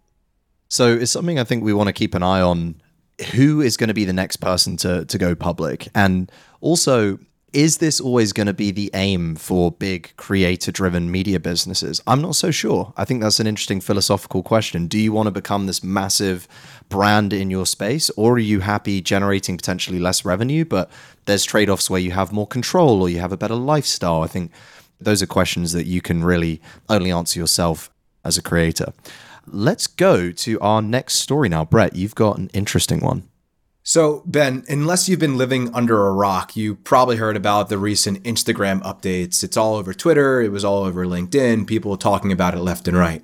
So 0.69 0.93
it's 0.93 1.13
something 1.13 1.39
I 1.39 1.45
think 1.45 1.63
we 1.63 1.73
want 1.73 1.89
to 1.89 1.93
keep 1.93 2.15
an 2.15 2.23
eye 2.23 2.41
on. 2.41 2.81
Who 3.35 3.61
is 3.61 3.77
going 3.77 3.89
to 3.89 3.95
be 3.95 4.05
the 4.05 4.13
next 4.13 4.39
person 4.39 4.77
to 4.79 5.05
to 5.05 5.19
go 5.19 5.37
public? 5.37 5.89
And 5.95 6.33
also, 6.61 7.19
is 7.55 7.79
this 7.79 8.01
always 8.01 8.33
going 8.33 8.49
to 8.49 8.53
be 8.53 8.73
the 8.73 8.91
aim 8.95 9.37
for 9.37 9.71
big 9.71 10.13
creator 10.17 10.73
driven 10.73 11.13
media 11.13 11.39
businesses? 11.39 12.03
I'm 12.09 12.21
not 12.21 12.35
so 12.35 12.51
sure. 12.51 12.93
I 12.97 13.05
think 13.05 13.23
that's 13.23 13.39
an 13.39 13.47
interesting 13.47 13.81
philosophical 13.81 14.43
question. 14.43 14.89
Do 14.89 14.99
you 14.99 15.13
want 15.13 15.29
to 15.29 15.31
become 15.31 15.67
this 15.67 15.85
massive 15.85 16.49
brand 16.89 17.33
in 17.33 17.51
your 17.51 17.67
space, 17.67 18.11
or 18.17 18.33
are 18.33 18.39
you 18.41 18.59
happy 18.59 19.01
generating 19.01 19.57
potentially 19.57 20.01
less 20.01 20.25
revenue, 20.25 20.65
but 20.65 20.91
there's 21.27 21.45
trade 21.45 21.71
offs 21.71 21.89
where 21.89 22.01
you 22.01 22.11
have 22.11 22.33
more 22.33 22.49
control 22.49 23.01
or 23.01 23.09
you 23.09 23.21
have 23.21 23.33
a 23.33 23.37
better 23.37 23.55
lifestyle? 23.55 24.23
I 24.23 24.27
think 24.27 24.51
those 25.01 25.23
are 25.23 25.27
questions 25.27 25.73
that 25.73 25.87
you 25.87 26.01
can 26.01 26.25
really 26.25 26.61
only 26.89 27.13
answer 27.13 27.39
yourself 27.39 27.89
as 28.25 28.39
a 28.39 28.43
creator. 28.43 28.93
Let's 29.47 29.87
go 29.87 30.31
to 30.31 30.61
our 30.61 30.81
next 30.81 31.15
story 31.15 31.49
now. 31.49 31.65
Brett, 31.65 31.95
you've 31.95 32.15
got 32.15 32.39
an 32.39 32.51
interesting 32.55 33.01
one. 33.01 33.29
So, 33.87 34.23
Ben, 34.25 34.65
unless 34.67 35.11
you've 35.11 35.21
been 35.21 35.37
living 35.37 35.73
under 35.75 36.07
a 36.07 36.13
rock, 36.13 36.57
you 36.57 36.75
probably 36.75 37.17
heard 37.17 37.37
about 37.37 37.69
the 37.69 37.77
recent 37.77 38.23
Instagram 38.23 38.83
updates. 38.83 39.45
It's 39.45 39.59
all 39.59 39.75
over 39.75 39.93
Twitter, 39.93 40.41
it 40.41 40.51
was 40.51 40.65
all 40.65 40.85
over 40.85 41.05
LinkedIn, 41.05 41.67
people 41.67 41.99
talking 41.99 42.33
about 42.33 42.55
it 42.55 42.61
left 42.61 42.89
and 42.89 42.97
right. 42.97 43.23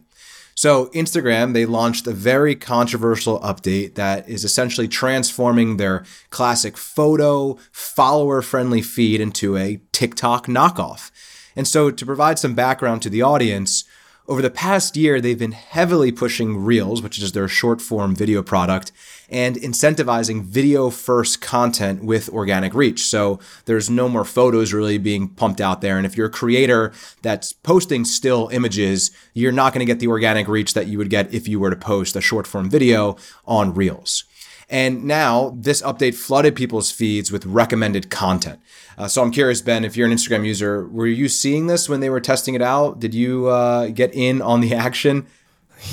So, 0.55 0.89
Instagram, 0.89 1.55
they 1.55 1.65
launched 1.65 2.07
a 2.07 2.13
very 2.13 2.55
controversial 2.55 3.41
update 3.41 3.95
that 3.95 4.29
is 4.29 4.45
essentially 4.45 4.87
transforming 4.87 5.79
their 5.79 6.05
classic 6.29 6.77
photo, 6.77 7.57
follower 7.73 8.43
friendly 8.43 8.83
feed 8.83 9.23
into 9.23 9.57
a 9.57 9.81
TikTok 9.93 10.47
knockoff. 10.47 11.11
And 11.57 11.67
so, 11.67 11.91
to 11.91 12.05
provide 12.05 12.39
some 12.39 12.55
background 12.55 13.01
to 13.01 13.09
the 13.09 13.23
audience, 13.23 13.85
over 14.31 14.41
the 14.41 14.49
past 14.49 14.97
year, 14.97 15.21
they've 15.21 15.41
been 15.41 15.51
heavily 15.51 16.13
pushing 16.13 16.65
Reels, 16.65 17.03
which 17.03 17.19
is 17.21 17.33
their 17.33 17.49
short 17.49 17.83
form 17.83 18.15
video 18.15 18.45
product, 18.45 18.93
and 19.29 19.57
incentivizing 19.57 20.45
video 20.45 20.89
first 20.89 21.41
content 21.41 22.05
with 22.05 22.29
organic 22.29 22.73
reach. 22.73 23.03
So 23.03 23.41
there's 23.65 23.91
no 23.91 24.09
more 24.09 24.25
photos 24.25 24.73
really 24.73 24.99
being 24.99 25.29
pumped 25.31 25.61
out 25.61 25.81
there. 25.81 25.97
And 25.97 26.07
if 26.07 26.17
you're 26.17 26.29
a 26.29 26.31
creator 26.31 26.93
that's 27.23 27.53
posting 27.53 28.05
still 28.05 28.49
images, 28.53 29.11
you're 29.35 29.51
not 29.51 29.75
going 29.75 29.85
to 29.85 29.93
get 29.93 29.99
the 29.99 30.07
organic 30.07 30.47
reach 30.47 30.75
that 30.75 30.87
you 30.87 30.97
would 30.99 31.11
get 31.11 31.35
if 31.35 31.49
you 31.49 31.59
were 31.59 31.71
to 31.71 31.77
post 31.77 32.15
a 32.15 32.21
short 32.21 32.47
form 32.47 32.71
video 32.71 33.17
on 33.47 33.75
Reels. 33.75 34.23
And 34.71 35.05
now 35.05 35.53
this 35.57 35.83
update 35.83 36.15
flooded 36.15 36.55
people's 36.55 36.93
feeds 36.93 37.33
with 37.33 37.45
recommended 37.45 38.09
content. 38.09 38.61
Uh, 38.97 39.09
so 39.09 39.21
I'm 39.21 39.33
curious, 39.33 39.61
Ben, 39.61 39.85
if 39.85 39.97
you're 39.97 40.07
an 40.07 40.13
Instagram 40.15 40.47
user, 40.47 40.87
were 40.87 41.09
you 41.09 41.29
seeing 41.29 41.67
this 41.67 41.89
when 41.89 41.99
they 41.99 42.09
were 42.09 42.21
testing 42.21 42.55
it 42.55 42.63
out? 42.63 43.01
Did 43.01 43.13
you 43.13 43.49
uh, 43.49 43.89
get 43.89 44.15
in 44.15 44.41
on 44.41 44.61
the 44.61 44.75
action? 44.87 45.27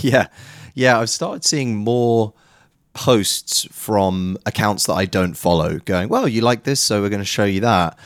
Yeah. 0.02 0.28
Yeah, 0.76 1.00
I've 1.00 1.10
started 1.10 1.44
seeing 1.44 1.76
more 1.76 2.34
posts 2.94 3.68
from 3.72 4.38
accounts 4.46 4.86
that 4.86 4.94
I 4.94 5.06
don't 5.06 5.34
follow 5.34 5.80
going, 5.80 6.10
well, 6.10 6.28
you 6.28 6.42
like 6.42 6.64
this, 6.64 6.80
so 6.80 7.02
we're 7.02 7.10
going 7.10 7.20
to 7.20 7.26
show 7.26 7.46
you 7.46 7.62
that. 7.62 7.98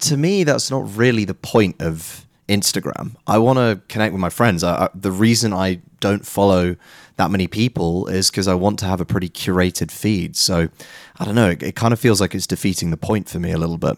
To 0.00 0.16
me, 0.16 0.42
that's 0.42 0.70
not 0.70 0.96
really 0.96 1.24
the 1.24 1.34
point 1.34 1.80
of 1.80 2.26
Instagram. 2.48 3.14
I 3.26 3.38
want 3.38 3.58
to 3.58 3.80
connect 3.88 4.12
with 4.12 4.20
my 4.20 4.30
friends. 4.30 4.64
I, 4.64 4.86
I, 4.86 4.88
the 4.92 5.12
reason 5.12 5.52
I 5.52 5.80
don't 6.00 6.26
follow 6.26 6.76
that 7.16 7.30
many 7.30 7.46
people 7.46 8.06
is 8.06 8.30
because 8.30 8.46
I 8.46 8.54
want 8.54 8.78
to 8.80 8.86
have 8.86 9.00
a 9.00 9.04
pretty 9.04 9.28
curated 9.28 9.90
feed. 9.90 10.36
So 10.36 10.68
I 11.18 11.24
don't 11.24 11.34
know. 11.34 11.50
It, 11.50 11.62
it 11.62 11.76
kind 11.76 11.92
of 11.92 12.00
feels 12.00 12.20
like 12.20 12.34
it's 12.34 12.46
defeating 12.46 12.90
the 12.90 12.96
point 12.96 13.28
for 13.28 13.38
me 13.38 13.52
a 13.52 13.58
little 13.58 13.78
bit. 13.78 13.96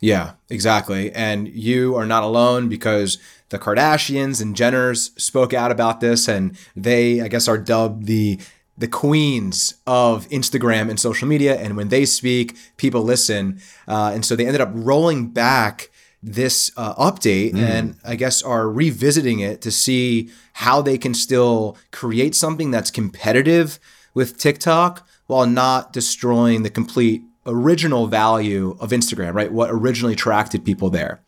Yeah, 0.00 0.32
exactly. 0.48 1.10
And 1.12 1.48
you 1.48 1.96
are 1.96 2.06
not 2.06 2.22
alone 2.22 2.68
because 2.68 3.18
the 3.48 3.58
Kardashians 3.58 4.40
and 4.40 4.54
Jenners 4.54 5.18
spoke 5.18 5.52
out 5.52 5.72
about 5.72 6.00
this, 6.00 6.28
and 6.28 6.56
they, 6.76 7.20
I 7.20 7.28
guess, 7.28 7.48
are 7.48 7.58
dubbed 7.58 8.06
the 8.06 8.38
the 8.76 8.86
queens 8.86 9.74
of 9.88 10.28
Instagram 10.28 10.88
and 10.88 11.00
social 11.00 11.26
media. 11.26 11.56
And 11.56 11.76
when 11.76 11.88
they 11.88 12.04
speak, 12.04 12.56
people 12.76 13.02
listen. 13.02 13.60
Uh, 13.88 14.12
and 14.14 14.24
so 14.24 14.36
they 14.36 14.46
ended 14.46 14.60
up 14.60 14.70
rolling 14.72 15.30
back 15.30 15.90
this 16.22 16.70
uh, 16.76 16.94
update 16.94 17.52
mm. 17.52 17.60
and 17.60 17.96
I 18.04 18.16
guess 18.16 18.42
are 18.42 18.68
revisiting 18.68 19.40
it 19.40 19.60
to 19.62 19.70
see 19.70 20.30
how 20.54 20.82
they 20.82 20.98
can 20.98 21.14
still 21.14 21.76
create 21.92 22.34
something 22.34 22.70
that's 22.70 22.90
competitive 22.90 23.78
with 24.14 24.38
TikTok 24.38 25.06
while 25.26 25.46
not 25.46 25.92
destroying 25.92 26.62
the 26.62 26.70
complete 26.70 27.22
original 27.46 28.06
value 28.08 28.76
of 28.80 28.90
Instagram, 28.90 29.34
right? 29.34 29.52
What 29.52 29.70
originally 29.70 30.14
attracted 30.14 30.64
people 30.64 30.90
there. 30.90 31.20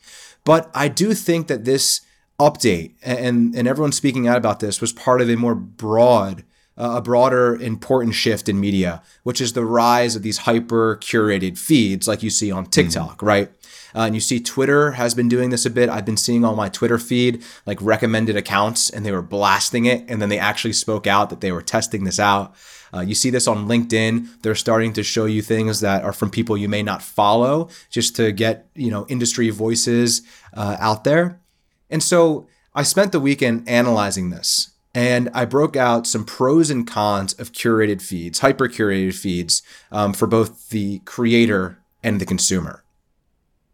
But 0.44 0.70
I 0.74 0.88
do 0.88 1.14
think 1.14 1.46
that 1.48 1.64
this 1.64 2.00
update 2.40 2.94
and 3.02 3.54
and 3.54 3.68
everyone 3.68 3.92
speaking 3.92 4.26
out 4.26 4.38
about 4.38 4.60
this 4.60 4.80
was 4.80 4.92
part 4.92 5.20
of 5.20 5.28
a 5.28 5.36
more 5.36 5.54
broad 5.54 6.42
uh, 6.78 6.96
a 6.96 7.02
broader 7.02 7.54
important 7.56 8.14
shift 8.14 8.48
in 8.48 8.58
media, 8.58 9.02
which 9.22 9.40
is 9.40 9.52
the 9.52 9.64
rise 9.64 10.16
of 10.16 10.22
these 10.22 10.38
hyper 10.38 10.96
curated 10.96 11.58
feeds 11.58 12.08
like 12.08 12.22
you 12.22 12.30
see 12.30 12.50
on 12.50 12.64
TikTok, 12.64 13.18
mm. 13.18 13.26
right? 13.26 13.50
Uh, 13.94 14.00
and 14.00 14.14
you 14.14 14.20
see 14.20 14.40
Twitter 14.40 14.92
has 14.92 15.14
been 15.14 15.28
doing 15.28 15.50
this 15.50 15.66
a 15.66 15.70
bit. 15.70 15.88
I've 15.88 16.04
been 16.04 16.16
seeing 16.16 16.44
on 16.44 16.56
my 16.56 16.68
Twitter 16.68 16.98
feed 16.98 17.42
like 17.66 17.78
recommended 17.80 18.36
accounts 18.36 18.90
and 18.90 19.04
they 19.04 19.12
were 19.12 19.22
blasting 19.22 19.86
it. 19.86 20.04
And 20.08 20.20
then 20.20 20.28
they 20.28 20.38
actually 20.38 20.72
spoke 20.72 21.06
out 21.06 21.30
that 21.30 21.40
they 21.40 21.52
were 21.52 21.62
testing 21.62 22.04
this 22.04 22.18
out. 22.18 22.54
Uh, 22.92 23.00
you 23.00 23.14
see 23.14 23.30
this 23.30 23.46
on 23.46 23.68
LinkedIn. 23.68 24.42
They're 24.42 24.54
starting 24.54 24.92
to 24.94 25.02
show 25.02 25.24
you 25.24 25.42
things 25.42 25.80
that 25.80 26.02
are 26.02 26.12
from 26.12 26.30
people 26.30 26.56
you 26.56 26.68
may 26.68 26.82
not 26.82 27.02
follow 27.02 27.68
just 27.88 28.16
to 28.16 28.32
get, 28.32 28.68
you 28.74 28.90
know, 28.90 29.06
industry 29.08 29.50
voices 29.50 30.22
uh, 30.54 30.76
out 30.80 31.04
there. 31.04 31.40
And 31.88 32.02
so 32.02 32.48
I 32.74 32.82
spent 32.82 33.12
the 33.12 33.20
weekend 33.20 33.68
analyzing 33.68 34.30
this 34.30 34.70
and 34.94 35.28
I 35.34 35.44
broke 35.44 35.76
out 35.76 36.06
some 36.06 36.24
pros 36.24 36.70
and 36.70 36.86
cons 36.86 37.32
of 37.34 37.52
curated 37.52 38.02
feeds, 38.02 38.40
hyper 38.40 38.68
curated 38.68 39.14
feeds 39.14 39.62
um, 39.92 40.12
for 40.12 40.26
both 40.26 40.70
the 40.70 40.98
creator 41.00 41.78
and 42.02 42.20
the 42.20 42.26
consumer. 42.26 42.82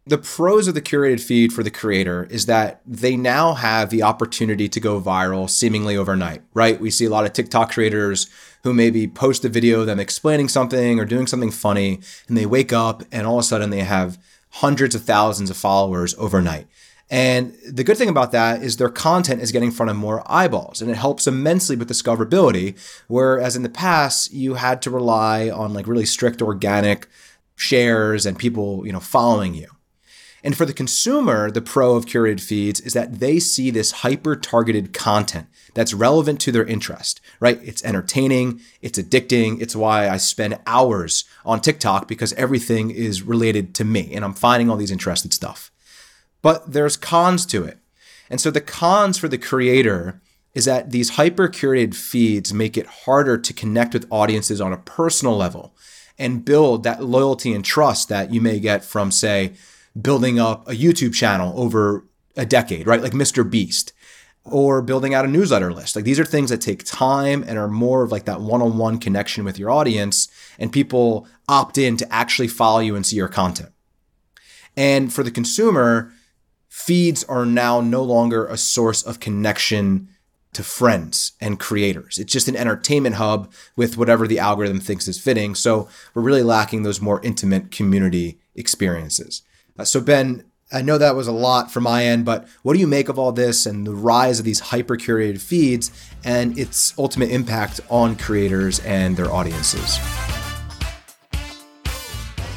The 0.09 0.19
pros 0.19 0.69
of 0.69 0.75
the 0.75 0.83
curated 0.83 1.21
feed 1.21 1.53
for 1.53 1.65
the 1.65 1.71
creator 1.71 2.29
is 2.31 2.47
that 2.47 2.81
they 2.87 3.17
now 3.17 3.55
have 3.55 3.91
the 3.91 4.05
opportunity 4.05 4.69
to 4.69 4.79
go 4.79 5.01
viral 5.01 5.51
seemingly 5.51 5.97
overnight, 5.97 6.43
right? 6.55 6.81
We 6.81 6.93
see 6.93 7.07
a 7.07 7.11
lot 7.11 7.27
of 7.27 7.33
TikTok 7.33 7.73
creators 7.73 8.31
who 8.63 8.73
maybe 8.73 9.09
post 9.09 9.45
a 9.45 9.49
video 9.49 9.81
of 9.81 9.87
them 9.87 9.99
explaining 9.99 10.49
something 10.49 11.01
or 11.01 11.05
doing 11.05 11.27
something 11.27 11.51
funny, 11.51 12.01
and 12.29 12.37
they 12.37 12.47
wake 12.47 12.73
up 12.73 13.03
and 13.11 13.27
all 13.27 13.39
of 13.39 13.41
a 13.41 13.43
sudden 13.43 13.71
they 13.71 13.81
have 13.81 14.17
hundreds 14.51 14.95
of 14.95 15.03
thousands 15.03 15.51
of 15.51 15.57
followers 15.57 16.15
overnight. 16.19 16.69
And 17.11 17.57
the 17.69 17.85
good 17.85 17.97
thing 17.97 18.09
about 18.09 18.31
that 18.31 18.63
is 18.63 18.77
their 18.77 18.89
content 18.89 19.43
is 19.43 19.51
getting 19.51 19.71
in 19.71 19.75
front 19.75 19.91
of 19.91 19.97
more 19.97 20.23
eyeballs 20.27 20.81
and 20.81 20.91
it 20.91 20.97
helps 20.97 21.27
immensely 21.27 21.75
with 21.75 21.89
discoverability. 21.89 22.77
Whereas 23.09 23.57
in 23.57 23.65
the 23.65 23.69
past, 23.69 24.33
you 24.33 24.55
had 24.55 24.83
to 24.83 24.91
rely 24.91 25.51
on 25.51 25.75
like 25.75 25.89
really 25.89 26.07
strict 26.07 26.43
organic 26.43 27.09
shares 27.57 28.25
and 28.25 28.39
people, 28.39 28.87
you 28.87 28.93
know, 28.93 29.01
following 29.01 29.55
you. 29.55 29.69
And 30.47 30.57
for 30.57 30.65
the 30.65 30.73
consumer, 30.73 31.51
the 31.51 31.61
pro 31.61 31.97
of 31.97 32.07
curated 32.07 32.41
feeds 32.41 32.81
is 32.81 32.93
that 32.93 33.19
they 33.19 33.41
see 33.41 33.73
this 33.73 33.91
hyper 33.91 34.37
targeted 34.37 34.93
content 34.93 35.49
that's 35.75 35.93
relevant 35.93 36.41
to 36.43 36.53
their 36.53 36.65
interest, 36.65 37.21
right? 37.41 37.59
It's 37.65 37.85
entertaining, 37.85 38.61
it's 38.81 38.97
addicting. 38.97 39.61
It's 39.61 39.75
why 39.75 40.09
I 40.09 40.19
spend 40.19 40.61
hours 40.65 41.25
on 41.45 41.61
TikTok 41.61 42.07
because 42.07 42.33
everything 42.35 42.93
is 42.93 43.23
related 43.23 43.75
to 43.75 43.85
me 43.85 44.15
and 44.15 44.25
I'm 44.25 44.35
finding 44.35 44.71
all 44.71 44.77
these 44.77 44.93
interested 44.93 45.35
stuff. 45.35 45.73
But 46.43 46.73
there's 46.73 46.97
cons 46.97 47.45
to 47.47 47.65
it. 47.65 47.79
And 48.31 48.41
so 48.41 48.53
the 48.53 48.61
cons 48.61 49.19
for 49.19 49.27
the 49.27 49.39
creator 49.39 50.23
is 50.55 50.67
that 50.67 50.93
these 50.93 51.17
hyper 51.17 51.49
curated 51.49 51.97
feeds 51.97 52.55
make 52.55 52.77
it 52.77 52.87
harder 52.87 53.37
to 53.37 53.53
connect 53.53 53.95
with 53.95 54.07
audiences 54.11 54.61
on 54.61 54.73
a 54.73 54.79
personal 54.79 55.37
level 55.37 55.75
and 56.17 56.45
build 56.45 56.85
that 56.85 57.03
loyalty 57.03 57.53
and 57.53 57.65
trust 57.65 58.09
that 58.11 58.33
you 58.33 58.41
may 58.41 58.61
get 58.61 58.85
from, 58.85 59.11
say, 59.11 59.53
building 60.01 60.39
up 60.39 60.69
a 60.69 60.73
YouTube 60.73 61.15
channel 61.15 61.59
over 61.61 62.05
a 62.37 62.45
decade, 62.45 62.87
right? 62.87 63.03
Like 63.03 63.13
Mr. 63.13 63.49
Beast 63.49 63.93
or 64.45 64.81
building 64.81 65.15
out 65.15 65.25
a 65.25 65.29
newsletter 65.29 65.73
list. 65.73 65.97
Like 65.97 66.05
these 66.05 66.21
are 66.21 66.25
things 66.25 66.51
that 66.51 66.61
take 66.61 66.85
time 66.85 67.45
and 67.47 67.59
are 67.59 67.69
more 67.69 68.03
of 68.03 68.13
like 68.13 68.25
that 68.27 68.41
one-on-one 68.41 68.99
connection 68.99 69.45
with 69.45 69.59
your 69.59 69.71
audience 69.71 70.29
and 70.59 70.73
people 70.73 71.27
opt 71.49 71.79
in 71.79 71.97
to 71.97 72.13
actually 72.13 72.49
follow 72.49 72.79
you 72.81 72.95
and 72.95 73.05
see 73.05 73.17
your 73.17 73.29
content. 73.29 73.71
And 74.77 75.13
for 75.13 75.23
the 75.23 75.31
consumer, 75.31 76.13
feeds 76.69 77.25
are 77.25 77.47
now 77.47 77.81
no 77.81 78.03
longer 78.03 78.47
a 78.47 78.57
source 78.57 79.03
of 79.03 79.19
connection 79.19 80.09
to 80.53 80.63
friends 80.63 81.33
and 81.41 81.59
creators. 81.59 82.19
It's 82.19 82.33
just 82.33 82.49
an 82.49 82.57
entertainment 82.57 83.17
hub 83.17 83.53
with 83.77 83.97
whatever 83.97 84.27
the 84.27 84.39
algorithm 84.39 84.81
thinks 84.81 85.09
is 85.09 85.21
fitting. 85.21 85.55
So 85.55 85.89
we're 86.15 86.23
really 86.23 86.43
lacking 86.43 86.83
those 86.83 87.01
more 87.01 87.21
intimate 87.23 87.71
community 87.71 88.39
experiences. 88.55 89.43
Uh, 89.79 89.85
so, 89.85 90.01
Ben, 90.01 90.45
I 90.73 90.83
know 90.83 90.99
that 90.99 91.15
was 91.15 91.29
a 91.29 91.33
lot 91.33 91.71
from 91.71 91.85
my 91.85 92.05
end, 92.05 92.25
but 92.25 92.49
what 92.63 92.73
do 92.73 92.81
you 92.81 92.87
make 92.87 93.09
of 93.09 93.19
all 93.19 93.31
this 93.31 93.67
and 93.67 93.87
the 93.87 93.95
rise 93.95 94.39
of 94.39 94.45
these 94.45 94.59
hyper 94.59 94.97
curated 94.97 95.41
feeds 95.41 95.93
and 96.25 96.59
its 96.59 96.93
ultimate 96.99 97.31
impact 97.31 97.81
on 97.89 98.17
creators 98.17 98.81
and 98.81 99.17
their 99.17 99.33
audiences? 99.33 99.99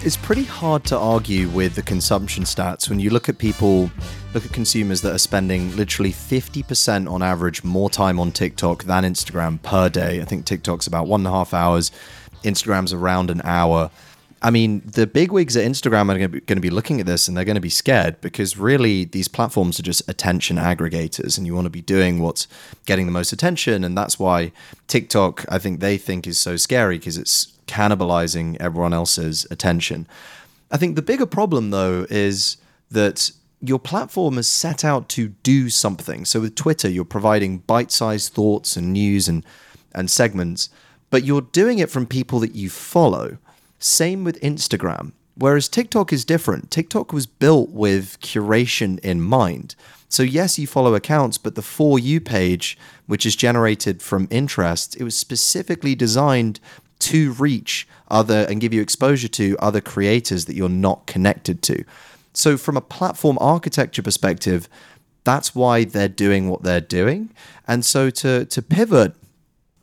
It's 0.02 0.16
pretty 0.16 0.46
hard 0.46 0.86
to 0.86 0.98
argue 0.98 1.50
with 1.50 1.76
the 1.76 1.82
consumption 1.82 2.46
stats 2.46 2.90
when 2.90 3.02
you 3.02 3.10
look 3.10 3.28
at 3.28 3.38
people, 3.38 3.92
look 4.34 4.46
at 4.46 4.54
consumers 4.54 5.02
that 5.02 5.14
are 5.14 5.20
spending 5.20 5.76
literally 5.76 6.14
50% 6.14 7.12
on 7.12 7.22
average 7.22 7.66
more 7.66 7.90
time 7.90 8.18
on 8.18 8.32
TikTok 8.32 8.86
than 8.86 9.04
Instagram 9.04 9.62
per 9.62 9.90
day. 9.90 10.22
I 10.22 10.26
think 10.26 10.46
TikTok's 10.46 10.88
about 10.88 11.08
one 11.08 11.20
and 11.22 11.28
a 11.28 11.32
half 11.32 11.54
hours, 11.54 11.92
Instagram's 12.44 12.94
around 12.94 13.30
an 13.30 13.42
hour. 13.44 13.92
I 14.42 14.52
mean, 14.52 14.82
the 14.86 15.06
big 15.06 15.32
wigs 15.32 15.58
at 15.58 15.66
Instagram 15.66 16.10
are 16.14 16.28
going 16.28 16.42
to 16.48 16.62
be 16.62 16.70
looking 16.70 17.02
at 17.02 17.06
this 17.06 17.28
and 17.28 17.36
they're 17.36 17.44
going 17.44 17.56
to 17.56 17.62
be 17.62 17.70
scared 17.70 18.22
because 18.22 18.58
really 18.58 19.04
these 19.04 19.28
platforms 19.28 19.80
are 19.80 19.84
just 19.84 20.08
attention 20.08 20.56
aggregators 20.56 21.38
and 21.38 21.46
you 21.46 21.54
want 21.54 21.66
to 21.66 21.70
be 21.70 21.82
doing 21.82 22.22
what's 22.22 22.48
getting 22.86 23.06
the 23.06 23.12
most 23.12 23.34
attention. 23.34 23.84
And 23.84 23.98
that's 23.98 24.18
why 24.18 24.54
TikTok, 24.88 25.46
I 25.50 25.60
think 25.60 25.82
they 25.82 25.98
think 25.98 26.26
is 26.26 26.40
so 26.40 26.56
scary 26.56 26.98
because 26.98 27.18
it's 27.18 27.54
cannibalizing 27.68 28.56
everyone 28.62 28.94
else's 28.94 29.46
attention. 29.52 30.08
I 30.72 30.78
think 30.78 30.96
the 30.96 31.02
bigger 31.02 31.26
problem 31.26 31.72
though 31.72 32.06
is 32.10 32.58
that 32.92 33.32
your 33.62 33.80
platform 33.80 34.38
is 34.38 34.48
set 34.48 34.86
out 34.86 35.10
to 35.10 35.30
do 35.44 35.70
something. 35.70 36.24
So 36.24 36.40
with 36.40 36.56
Twitter, 36.56 36.90
you're 36.90 37.04
providing 37.04 37.60
bite-sized 37.60 38.32
thoughts 38.32 38.78
and 38.78 38.94
news 38.94 39.28
and, 39.28 39.46
and 39.94 40.10
segments, 40.10 40.70
but 41.10 41.26
you're 41.26 41.42
doing 41.42 41.80
it 41.80 41.90
from 41.90 42.06
people 42.06 42.40
that 42.40 42.56
you 42.56 42.70
follow. 42.70 43.38
Same 43.80 44.24
with 44.24 44.40
Instagram. 44.42 45.14
Whereas 45.36 45.70
TikTok 45.70 46.12
is 46.12 46.26
different. 46.26 46.70
TikTok 46.70 47.14
was 47.14 47.26
built 47.26 47.70
with 47.70 48.20
curation 48.20 49.00
in 49.00 49.22
mind. 49.22 49.76
So, 50.10 50.22
yes, 50.22 50.60
you 50.60 50.68
follow 50.68 50.96
accounts, 50.96 51.38
but 51.38 51.56
the 51.56 51.62
For 51.62 51.98
You 51.98 52.20
page, 52.20 52.78
which 53.08 53.26
is 53.26 53.36
generated 53.36 54.02
from 54.02 54.28
interest, 54.30 54.98
it 54.98 55.04
was 55.04 55.18
specifically 55.18 55.96
designed 55.96 56.60
to 57.00 57.32
reach 57.34 57.88
other 58.10 58.46
and 58.50 58.60
give 58.60 58.74
you 58.74 58.82
exposure 58.82 59.30
to 59.30 59.56
other 59.60 59.80
creators 59.80 60.46
that 60.46 60.56
you're 60.56 60.68
not 60.68 61.06
connected 61.06 61.62
to. 61.64 61.86
So, 62.34 62.58
from 62.58 62.76
a 62.76 62.82
platform 62.82 63.38
architecture 63.40 64.02
perspective, 64.02 64.68
that's 65.24 65.56
why 65.56 65.86
they're 65.86 66.10
doing 66.10 66.50
what 66.50 66.64
they're 66.64 66.82
doing. 66.82 67.30
And 67.68 67.86
so, 67.86 68.10
to, 68.10 68.46
to 68.46 68.62
pivot 68.62 69.16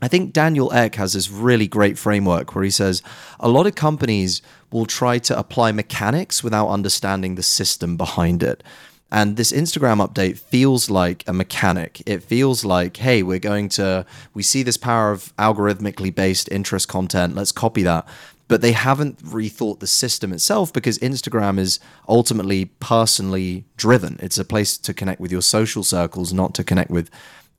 I 0.07 0.09
think 0.09 0.33
Daniel 0.33 0.73
Ek 0.73 0.95
has 0.95 1.15
this 1.15 1.29
really 1.29 1.67
great 1.67 1.99
framework 1.99 2.55
where 2.55 2.63
he 2.63 2.71
says 2.71 3.03
a 3.41 3.49
lot 3.49 3.67
of 3.67 3.75
companies 3.75 4.41
will 4.71 4.87
try 4.87 5.19
to 5.19 5.37
apply 5.37 5.73
mechanics 5.73 6.45
without 6.45 6.69
understanding 6.69 7.35
the 7.35 7.43
system 7.43 7.97
behind 7.97 8.41
it. 8.45 8.63
And 9.11 9.37
this 9.37 9.51
Instagram 9.51 9.99
update 10.07 10.39
feels 10.39 10.89
like 10.89 11.25
a 11.27 11.33
mechanic. 11.33 12.05
It 12.07 12.23
feels 12.23 12.65
like, 12.65 12.99
hey, 12.99 13.25
we're 13.25 13.41
going 13.41 13.69
to, 13.71 14.07
we 14.33 14.45
see 14.45 14.63
this 14.63 14.77
power 14.77 15.11
of 15.11 15.35
algorithmically 15.39 16.15
based 16.15 16.49
interest 16.53 16.87
content. 16.87 17.35
Let's 17.35 17.51
copy 17.51 17.83
that. 17.83 18.07
But 18.47 18.61
they 18.61 18.73
haven't 18.73 19.19
rethought 19.25 19.81
the 19.81 19.89
system 19.89 20.33
itself 20.33 20.73
because 20.73 21.01
Instagram 21.01 21.59
is 21.59 21.81
ultimately 22.09 22.67
personally 22.79 23.65
driven. 23.77 24.21
It's 24.23 24.39
a 24.39 24.45
place 24.45 24.79
to 24.79 24.95
connect 24.95 25.21
with 25.21 25.33
your 25.33 25.43
social 25.43 25.83
circles, 25.83 26.33
not 26.33 26.55
to 26.55 26.63
connect 26.63 26.93
with 26.93 27.11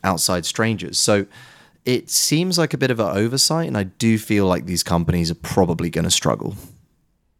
outside 0.01 0.45
strangers. 0.45 0.97
So, 0.97 1.25
it 1.87 2.09
seems 2.09 2.57
like 2.57 2.73
a 2.73 2.77
bit 2.77 2.91
of 2.91 2.99
an 2.99 3.17
oversight, 3.17 3.65
and 3.65 3.77
I 3.77 3.83
do 3.83 4.17
feel 4.17 4.45
like 4.45 4.65
these 4.65 4.83
companies 4.83 5.31
are 5.31 5.35
probably 5.35 5.89
going 5.89 6.03
to 6.03 6.11
struggle. 6.11 6.55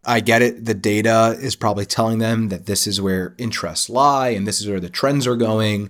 I 0.06 0.22
get 0.22 0.42
it. 0.42 0.64
The 0.64 0.74
data 0.74 1.38
is 1.38 1.58
probably 1.58 1.86
telling 1.86 2.20
them 2.20 2.48
that 2.48 2.66
this 2.66 2.88
is 2.88 3.02
where 3.02 3.36
interests 3.38 3.90
lie 3.90 4.30
and 4.30 4.48
this 4.48 4.62
is 4.62 4.68
where 4.70 4.80
the 4.80 4.90
trends 4.90 5.28
are 5.28 5.36
going, 5.36 5.90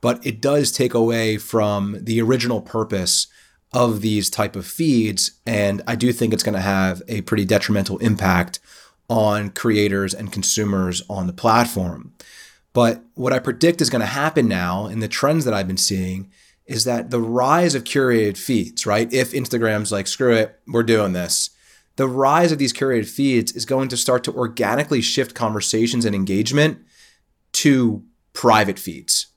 but 0.00 0.24
it 0.24 0.40
does 0.40 0.70
take 0.70 0.94
away 0.94 1.36
from 1.36 1.96
the 2.00 2.22
original 2.22 2.60
purpose 2.60 3.26
of 3.72 4.02
these 4.02 4.30
type 4.30 4.54
of 4.54 4.64
feeds 4.64 5.32
and 5.44 5.82
I 5.88 5.96
do 5.96 6.12
think 6.12 6.32
it's 6.32 6.44
going 6.44 6.54
to 6.54 6.60
have 6.60 7.02
a 7.08 7.22
pretty 7.22 7.44
detrimental 7.44 7.98
impact 7.98 8.60
on 9.10 9.50
creators 9.50 10.14
and 10.14 10.30
consumers 10.32 11.02
on 11.10 11.26
the 11.26 11.32
platform. 11.32 12.12
But 12.72 13.02
what 13.14 13.32
I 13.32 13.40
predict 13.40 13.80
is 13.80 13.90
going 13.90 14.00
to 14.00 14.06
happen 14.06 14.46
now 14.46 14.86
in 14.86 15.00
the 15.00 15.08
trends 15.08 15.44
that 15.44 15.52
I've 15.52 15.66
been 15.66 15.76
seeing 15.76 16.30
is 16.66 16.84
that 16.84 17.10
the 17.10 17.20
rise 17.20 17.74
of 17.74 17.84
curated 17.84 18.36
feeds, 18.36 18.86
right? 18.86 19.12
If 19.12 19.32
Instagram's 19.32 19.92
like, 19.92 20.06
screw 20.06 20.34
it, 20.34 20.58
we're 20.66 20.82
doing 20.82 21.12
this, 21.12 21.50
the 21.96 22.08
rise 22.08 22.52
of 22.52 22.58
these 22.58 22.72
curated 22.72 23.08
feeds 23.08 23.52
is 23.52 23.64
going 23.64 23.88
to 23.88 23.96
start 23.96 24.24
to 24.24 24.34
organically 24.34 25.00
shift 25.00 25.34
conversations 25.34 26.04
and 26.04 26.14
engagement 26.14 26.78
to 27.52 28.04
private 28.32 28.78
feeds. 28.78 29.28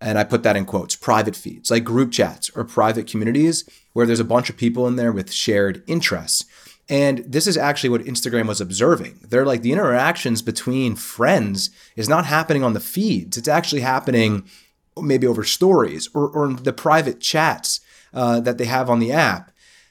And 0.00 0.18
I 0.18 0.24
put 0.24 0.42
that 0.44 0.56
in 0.56 0.64
quotes 0.64 0.96
private 0.96 1.36
feeds, 1.36 1.70
like 1.70 1.84
group 1.84 2.12
chats 2.12 2.50
or 2.50 2.64
private 2.64 3.06
communities 3.06 3.68
where 3.92 4.06
there's 4.06 4.20
a 4.20 4.24
bunch 4.24 4.48
of 4.48 4.56
people 4.56 4.86
in 4.86 4.96
there 4.96 5.12
with 5.12 5.32
shared 5.32 5.82
interests. 5.86 6.44
And 6.88 7.18
this 7.18 7.46
is 7.46 7.56
actually 7.56 7.90
what 7.90 8.02
Instagram 8.02 8.46
was 8.46 8.60
observing. 8.60 9.20
They're 9.28 9.44
like 9.44 9.62
the 9.62 9.72
interactions 9.72 10.40
between 10.40 10.96
friends 10.96 11.70
is 11.96 12.08
not 12.08 12.26
happening 12.26 12.64
on 12.64 12.72
the 12.72 12.80
feeds, 12.80 13.36
it's 13.36 13.48
actually 13.48 13.82
happening 13.82 14.48
maybe 15.02 15.26
over 15.26 15.44
stories 15.44 16.08
or, 16.14 16.28
or 16.28 16.52
the 16.52 16.72
private 16.72 17.20
chats 17.20 17.80
uh, 18.12 18.40
that 18.40 18.58
they 18.58 18.64
have 18.64 18.88
on 18.90 18.98
the 18.98 19.12
app. 19.12 19.50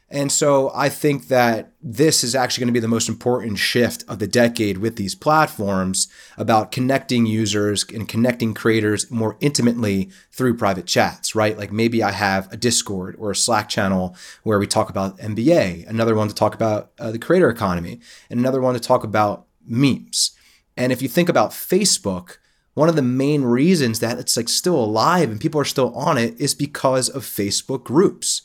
And 0.10 0.32
so 0.32 0.72
I 0.74 0.88
think 0.88 1.28
that 1.28 1.74
this 1.82 2.24
is 2.24 2.34
actually 2.34 2.62
going 2.62 2.74
to 2.74 2.80
be 2.80 2.80
the 2.80 2.88
most 2.88 3.10
important 3.10 3.58
shift 3.58 4.06
of 4.08 4.20
the 4.20 4.28
decade 4.28 4.78
with 4.78 4.96
these 4.96 5.16
platforms 5.16 6.08
about 6.38 6.72
connecting 6.72 7.26
users 7.26 7.84
and 7.94 8.08
connecting 8.08 8.54
creators 8.54 9.12
more 9.12 9.36
intimately 9.42 10.10
through 10.32 10.56
private 10.56 10.86
chats, 10.86 11.36
right? 11.36 11.58
Like 11.58 11.74
maybe 11.74 12.02
I 12.02 12.12
have 12.12 12.52
a 12.54 12.58
Discord 12.58 13.18
or 13.20 13.32
a 13.32 13.36
Slack 13.36 13.68
channel 13.68 14.16
where 14.44 14.60
we 14.60 14.68
talk 14.68 14.90
about 14.90 15.18
NBA, 15.18 15.86
another 15.90 16.16
one 16.16 16.30
to 16.30 16.36
talk 16.36 16.56
about 16.56 16.92
uh, 17.00 17.12
the 17.12 17.20
creator 17.20 17.50
economy, 17.50 18.00
and 18.30 18.40
another 18.40 18.62
one 18.62 18.76
to 18.76 18.80
talk 18.80 19.04
about 19.04 19.46
memes. 19.66 20.32
And 20.78 20.94
if 20.94 21.02
you 21.02 21.10
think 21.10 21.28
about 21.28 21.52
Facebook, 21.52 22.38
one 22.78 22.90
of 22.90 22.96
the 22.96 23.02
main 23.02 23.42
reasons 23.42 24.02
that 24.02 24.20
it's 24.20 24.38
like 24.38 24.48
still 24.48 24.76
alive 24.76 25.32
and 25.32 25.42
people 25.42 25.60
are 25.60 25.66
still 25.66 25.92
on 25.96 26.16
it 26.16 26.40
is 26.40 26.54
because 26.54 27.10
of 27.10 27.24
Facebook 27.24 27.84
groups. 27.84 28.44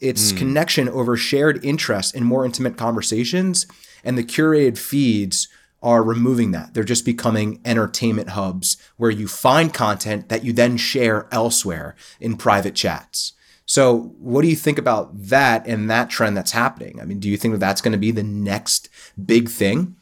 It's 0.00 0.32
mm. 0.32 0.38
connection 0.38 0.88
over 0.88 1.14
shared 1.14 1.62
interests 1.62 2.14
and 2.14 2.24
more 2.24 2.46
intimate 2.46 2.78
conversations. 2.78 3.66
And 4.02 4.16
the 4.16 4.24
curated 4.24 4.78
feeds 4.78 5.48
are 5.82 6.02
removing 6.02 6.52
that. 6.52 6.72
They're 6.72 6.84
just 6.84 7.04
becoming 7.04 7.60
entertainment 7.66 8.30
hubs 8.30 8.78
where 8.96 9.10
you 9.10 9.28
find 9.28 9.74
content 9.74 10.30
that 10.30 10.42
you 10.42 10.54
then 10.54 10.78
share 10.78 11.28
elsewhere 11.30 11.96
in 12.18 12.38
private 12.38 12.74
chats. 12.74 13.34
So, 13.66 14.14
what 14.18 14.40
do 14.40 14.48
you 14.48 14.56
think 14.56 14.78
about 14.78 15.10
that 15.12 15.66
and 15.66 15.90
that 15.90 16.08
trend 16.08 16.34
that's 16.34 16.52
happening? 16.52 16.98
I 16.98 17.04
mean, 17.04 17.18
do 17.18 17.28
you 17.28 17.36
think 17.36 17.52
that 17.52 17.60
that's 17.60 17.82
going 17.82 17.92
to 17.92 17.98
be 17.98 18.10
the 18.10 18.22
next 18.22 18.88
big 19.22 19.50
thing? 19.50 19.96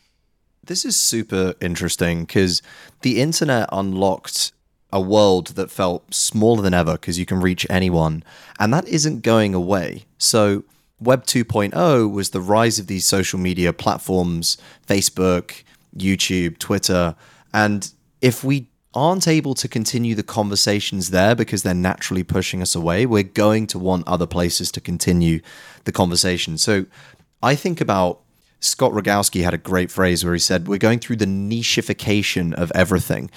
This 0.67 0.85
is 0.85 0.97
super 0.97 1.55
interesting 1.61 2.25
because 2.25 2.63
the 3.03 3.21
internet 3.21 3.69
unlocked 3.73 4.53
a 4.93 5.01
world 5.01 5.49
that 5.49 5.71
felt 5.71 6.15
smaller 6.15 6.63
than 6.63 6.73
ever 6.73 6.93
because 6.93 7.19
you 7.19 7.27
can 7.27 7.41
reach 7.41 7.67
anyone, 7.69 8.23
and 8.59 8.73
that 8.73 8.87
isn't 8.87 9.23
going 9.23 9.53
away. 9.53 10.05
So, 10.19 10.65
Web 11.01 11.27
2.0 11.27 12.11
was 12.11 12.31
the 12.31 12.41
rise 12.41 12.79
of 12.79 12.87
these 12.87 13.05
social 13.05 13.39
media 13.39 13.73
platforms 13.73 14.57
Facebook, 14.87 15.65
YouTube, 15.97 16.59
Twitter. 16.59 17.17
And 17.53 17.91
if 18.23 18.45
we 18.45 18.69
aren't 18.95 19.27
able 19.27 19.55
to 19.55 19.69
continue 19.69 20.15
the 20.15 20.23
conversations 20.23 21.11
there 21.11 21.35
because 21.35 21.65
they're 21.65 21.75
naturally 21.75 22.23
pushing 22.23 22.63
us 22.63 22.75
away, 22.75 23.05
we're 23.05 23.25
going 23.25 23.67
to 23.67 23.79
want 23.79 24.07
other 24.07 24.27
places 24.27 24.71
to 24.71 24.81
continue 24.81 25.41
the 25.83 25.93
conversation. 25.93 26.57
So 26.57 26.87
I 27.43 27.57
think 27.57 27.81
about 27.81 28.21
Scott 28.65 28.93
Rogowski 28.93 29.45
had 29.45 29.55
a 29.55 29.59
great 29.59 29.91
phrase 29.91 30.25
where 30.25 30.35
he 30.35 30.41
said, 30.41 30.69
We're 30.69 30.79
going 30.79 30.99
through 30.99 31.17
the 31.17 31.27
nichification 31.27 32.55
of 32.55 32.73
everything. 32.75 33.31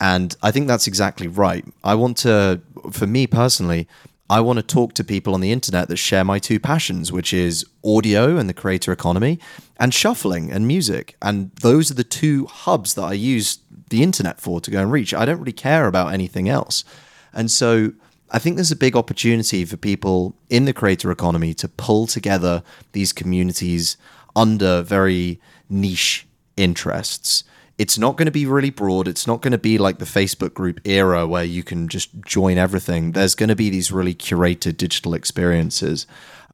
And 0.00 0.36
I 0.42 0.52
think 0.52 0.68
that's 0.68 0.86
exactly 0.86 1.26
right. 1.26 1.64
I 1.82 1.96
want 1.96 2.18
to, 2.18 2.60
for 2.92 3.06
me 3.06 3.26
personally, 3.26 3.88
I 4.30 4.40
want 4.40 4.58
to 4.58 4.62
talk 4.62 4.92
to 4.94 5.04
people 5.04 5.34
on 5.34 5.40
the 5.40 5.50
internet 5.50 5.88
that 5.88 5.96
share 5.96 6.22
my 6.22 6.38
two 6.38 6.60
passions, 6.60 7.10
which 7.10 7.32
is 7.32 7.66
audio 7.84 8.36
and 8.36 8.48
the 8.48 8.54
creator 8.54 8.92
economy 8.92 9.40
and 9.80 9.92
shuffling 9.92 10.52
and 10.52 10.68
music. 10.68 11.16
And 11.22 11.50
those 11.56 11.90
are 11.90 11.94
the 11.94 12.04
two 12.04 12.46
hubs 12.46 12.94
that 12.94 13.02
I 13.02 13.14
use 13.14 13.58
the 13.90 14.02
internet 14.02 14.38
for 14.40 14.60
to 14.60 14.70
go 14.70 14.80
and 14.80 14.92
reach. 14.92 15.12
I 15.12 15.24
don't 15.24 15.40
really 15.40 15.52
care 15.52 15.88
about 15.88 16.12
anything 16.12 16.48
else. 16.48 16.84
And 17.32 17.50
so 17.50 17.92
I 18.30 18.38
think 18.38 18.56
there's 18.56 18.70
a 18.70 18.76
big 18.76 18.94
opportunity 18.94 19.64
for 19.64 19.78
people 19.78 20.36
in 20.50 20.66
the 20.66 20.74
creator 20.74 21.10
economy 21.10 21.54
to 21.54 21.68
pull 21.68 22.06
together 22.06 22.62
these 22.92 23.12
communities 23.12 23.96
under 24.38 24.82
very 24.82 25.40
niche 25.68 26.26
interests 26.56 27.44
it's 27.78 27.96
not 27.96 28.16
going 28.16 28.26
to 28.26 28.32
be 28.32 28.44
really 28.44 28.70
broad. 28.70 29.06
It's 29.06 29.26
not 29.26 29.40
going 29.40 29.52
to 29.52 29.58
be 29.58 29.78
like 29.78 29.98
the 29.98 30.04
Facebook 30.04 30.52
group 30.52 30.80
era 30.84 31.26
where 31.26 31.44
you 31.44 31.62
can 31.62 31.86
just 31.86 32.10
join 32.22 32.58
everything. 32.58 33.12
There's 33.12 33.36
going 33.36 33.48
to 33.48 33.56
be 33.56 33.70
these 33.70 33.92
really 33.92 34.14
curated 34.14 34.76
digital 34.76 35.14
experiences. 35.14 36.04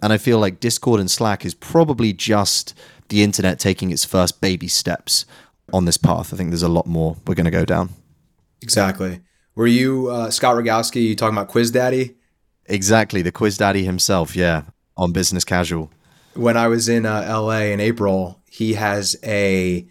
And 0.03 0.12
I 0.12 0.19
feel 0.19 0.38
like 0.38 0.61
Discord 0.61 1.00
and 1.00 1.11
Slack 1.11 1.47
is 1.47 1.55
probably 1.55 2.12
just 2.12 2.75
the 3.09 3.23
internet 3.23 3.59
taking 3.59 3.91
its 3.91 4.05
first 4.05 4.43
baby 4.43 4.69
steps 4.69 5.25
on 5.73 5.87
this 5.87 5.97
path. 5.97 6.35
I 6.35 6.37
think 6.37 6.50
there's 6.50 6.62
a 6.62 6.69
lot 6.69 6.87
more 6.87 7.17
we're 7.26 7.35
going 7.35 7.47
to 7.47 7.50
go 7.50 7.64
down. 7.64 7.88
Exactly. 8.61 9.21
Were 9.55 9.67
you 9.67 10.09
uh, 10.09 10.31
Scott 10.31 10.57
Rogowski? 10.57 11.03
You 11.03 11.17
talking 11.17 11.37
about 11.37 11.49
Quiz 11.49 11.71
Daddy? 11.71 12.17
Exactly, 12.67 13.23
the 13.23 13.33
Quiz 13.33 13.57
Daddy 13.57 13.85
himself. 13.85 14.37
Yeah, 14.37 14.64
on 14.97 15.12
Business 15.12 15.45
Casual. 15.45 15.91
When 16.35 16.57
I 16.57 16.69
was 16.69 16.88
in 16.88 17.07
uh, 17.07 17.26
LA 17.29 17.71
in 17.73 17.81
April, 17.81 18.43
he 18.50 18.75
has 18.75 19.17
a 19.25 19.87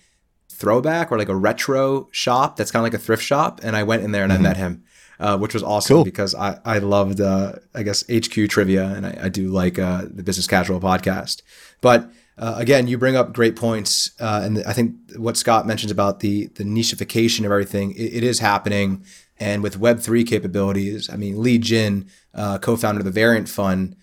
throwback 0.50 1.12
or 1.12 1.18
like 1.18 1.30
a 1.30 1.36
retro 1.36 2.08
shop 2.12 2.56
that's 2.56 2.72
kind 2.72 2.82
of 2.82 2.92
like 2.92 3.00
a 3.00 3.04
thrift 3.04 3.24
shop. 3.24 3.60
And 3.64 3.76
I 3.76 3.84
went 3.84 4.04
in 4.04 4.12
there 4.12 4.24
and 4.24 4.32
mm-hmm. 4.32 4.46
I 4.46 4.50
met 4.50 4.58
him, 4.58 4.84
uh, 5.20 5.38
which 5.38 5.54
was 5.54 5.64
awesome 5.64 5.98
cool. 5.98 6.04
because 6.04 6.34
I, 6.36 6.60
I 6.64 6.80
loved, 6.80 7.20
uh, 7.20 7.54
I 7.76 7.84
guess, 7.84 8.04
HQ 8.10 8.50
trivia 8.50 8.86
and 8.86 9.06
I, 9.06 9.18
I 9.24 9.30
do 9.30 9.50
like 9.50 9.78
uh, 9.78 10.04
the 10.10 10.24
Business 10.24 10.48
Casual 10.48 10.80
podcast. 10.80 11.42
But 11.82 12.10
uh, 12.38 12.56
again, 12.58 12.88
you 12.88 12.98
bring 12.98 13.16
up 13.16 13.34
great 13.34 13.56
points. 13.56 14.12
Uh, 14.20 14.42
and 14.44 14.64
I 14.66 14.74
think 14.74 14.96
what 15.18 15.38
Scott 15.38 15.68
mentions 15.68 15.92
about 15.92 16.22
the, 16.22 16.48
the 16.56 16.64
nichification 16.64 17.40
of 17.40 17.52
everything, 17.52 17.92
it, 17.92 18.16
it 18.16 18.24
is 18.24 18.40
happening. 18.40 19.04
And 19.40 19.62
with 19.62 19.80
Web3 19.80 20.26
capabilities, 20.26 21.10
I 21.10 21.16
mean, 21.18 21.42
Li 21.42 21.58
Jin, 21.58 22.08
uh, 22.34 22.58
co 22.60 22.78
founder 22.78 23.00
of 23.00 23.06
the 23.06 23.12
Variant 23.12 23.50
Fund, 23.50 23.96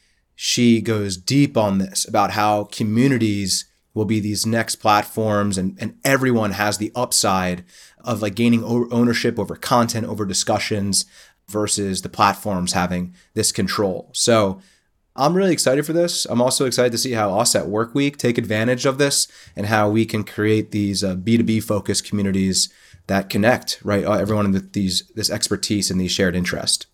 she 0.43 0.81
goes 0.81 1.19
deep 1.19 1.55
on 1.55 1.77
this 1.77 2.09
about 2.09 2.31
how 2.31 2.65
communities 2.65 3.67
will 3.93 4.07
be 4.07 4.21
these 4.21 4.47
next 4.47 4.77
platforms 4.77 5.59
and, 5.59 5.77
and 5.79 5.99
everyone 6.03 6.53
has 6.53 6.79
the 6.79 6.91
upside 6.95 7.63
of 7.99 8.23
like 8.23 8.37
gaining 8.37 8.65
ownership 8.65 9.39
over 9.39 9.55
content 9.55 10.07
over 10.07 10.25
discussions 10.25 11.05
versus 11.47 12.01
the 12.01 12.09
platforms 12.09 12.73
having 12.73 13.15
this 13.35 13.53
control. 13.53 14.09
So 14.15 14.63
i'm 15.15 15.35
really 15.35 15.53
excited 15.53 15.85
for 15.85 15.93
this. 15.93 16.25
I'm 16.25 16.41
also 16.41 16.65
excited 16.65 16.93
to 16.93 16.99
see 16.99 17.13
how 17.13 17.39
us 17.39 17.55
at 17.55 17.67
workweek 17.67 18.17
take 18.17 18.39
advantage 18.39 18.87
of 18.87 18.97
this 18.97 19.29
and 19.55 19.67
how 19.67 19.91
we 19.91 20.07
can 20.07 20.25
create 20.25 20.71
these 20.71 21.05
uh, 21.05 21.17
b2b 21.17 21.63
focused 21.63 22.09
communities 22.09 22.73
that 23.09 23.29
connect 23.29 23.79
right 23.85 24.07
uh, 24.07 24.13
everyone 24.13 24.53
with 24.53 24.73
these 24.73 25.07
this 25.15 25.29
expertise 25.29 25.91
and 25.91 26.01
these 26.01 26.13
shared 26.13 26.35
interest 26.35 26.87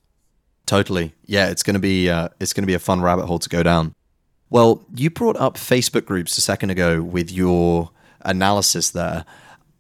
totally 0.67 1.15
yeah 1.25 1.49
it's 1.49 1.63
going 1.63 1.75
to 1.75 1.81
be 1.81 2.11
uh, 2.11 2.29
it's 2.41 2.53
going 2.53 2.63
to 2.63 2.67
be 2.67 2.75
a 2.75 2.79
fun 2.79 3.01
rabbit 3.01 3.27
hole 3.27 3.39
to 3.39 3.49
go 3.49 3.63
down 3.63 3.95
well, 4.49 4.85
you 4.95 5.11
brought 5.11 5.37
up 5.37 5.57
Facebook 5.57 6.05
groups 6.05 6.39
a 6.39 6.41
second 6.41 6.71
ago 6.71 7.03
with 7.03 7.33
your 7.33 7.91
analysis 8.21 8.91
there. 8.91 9.25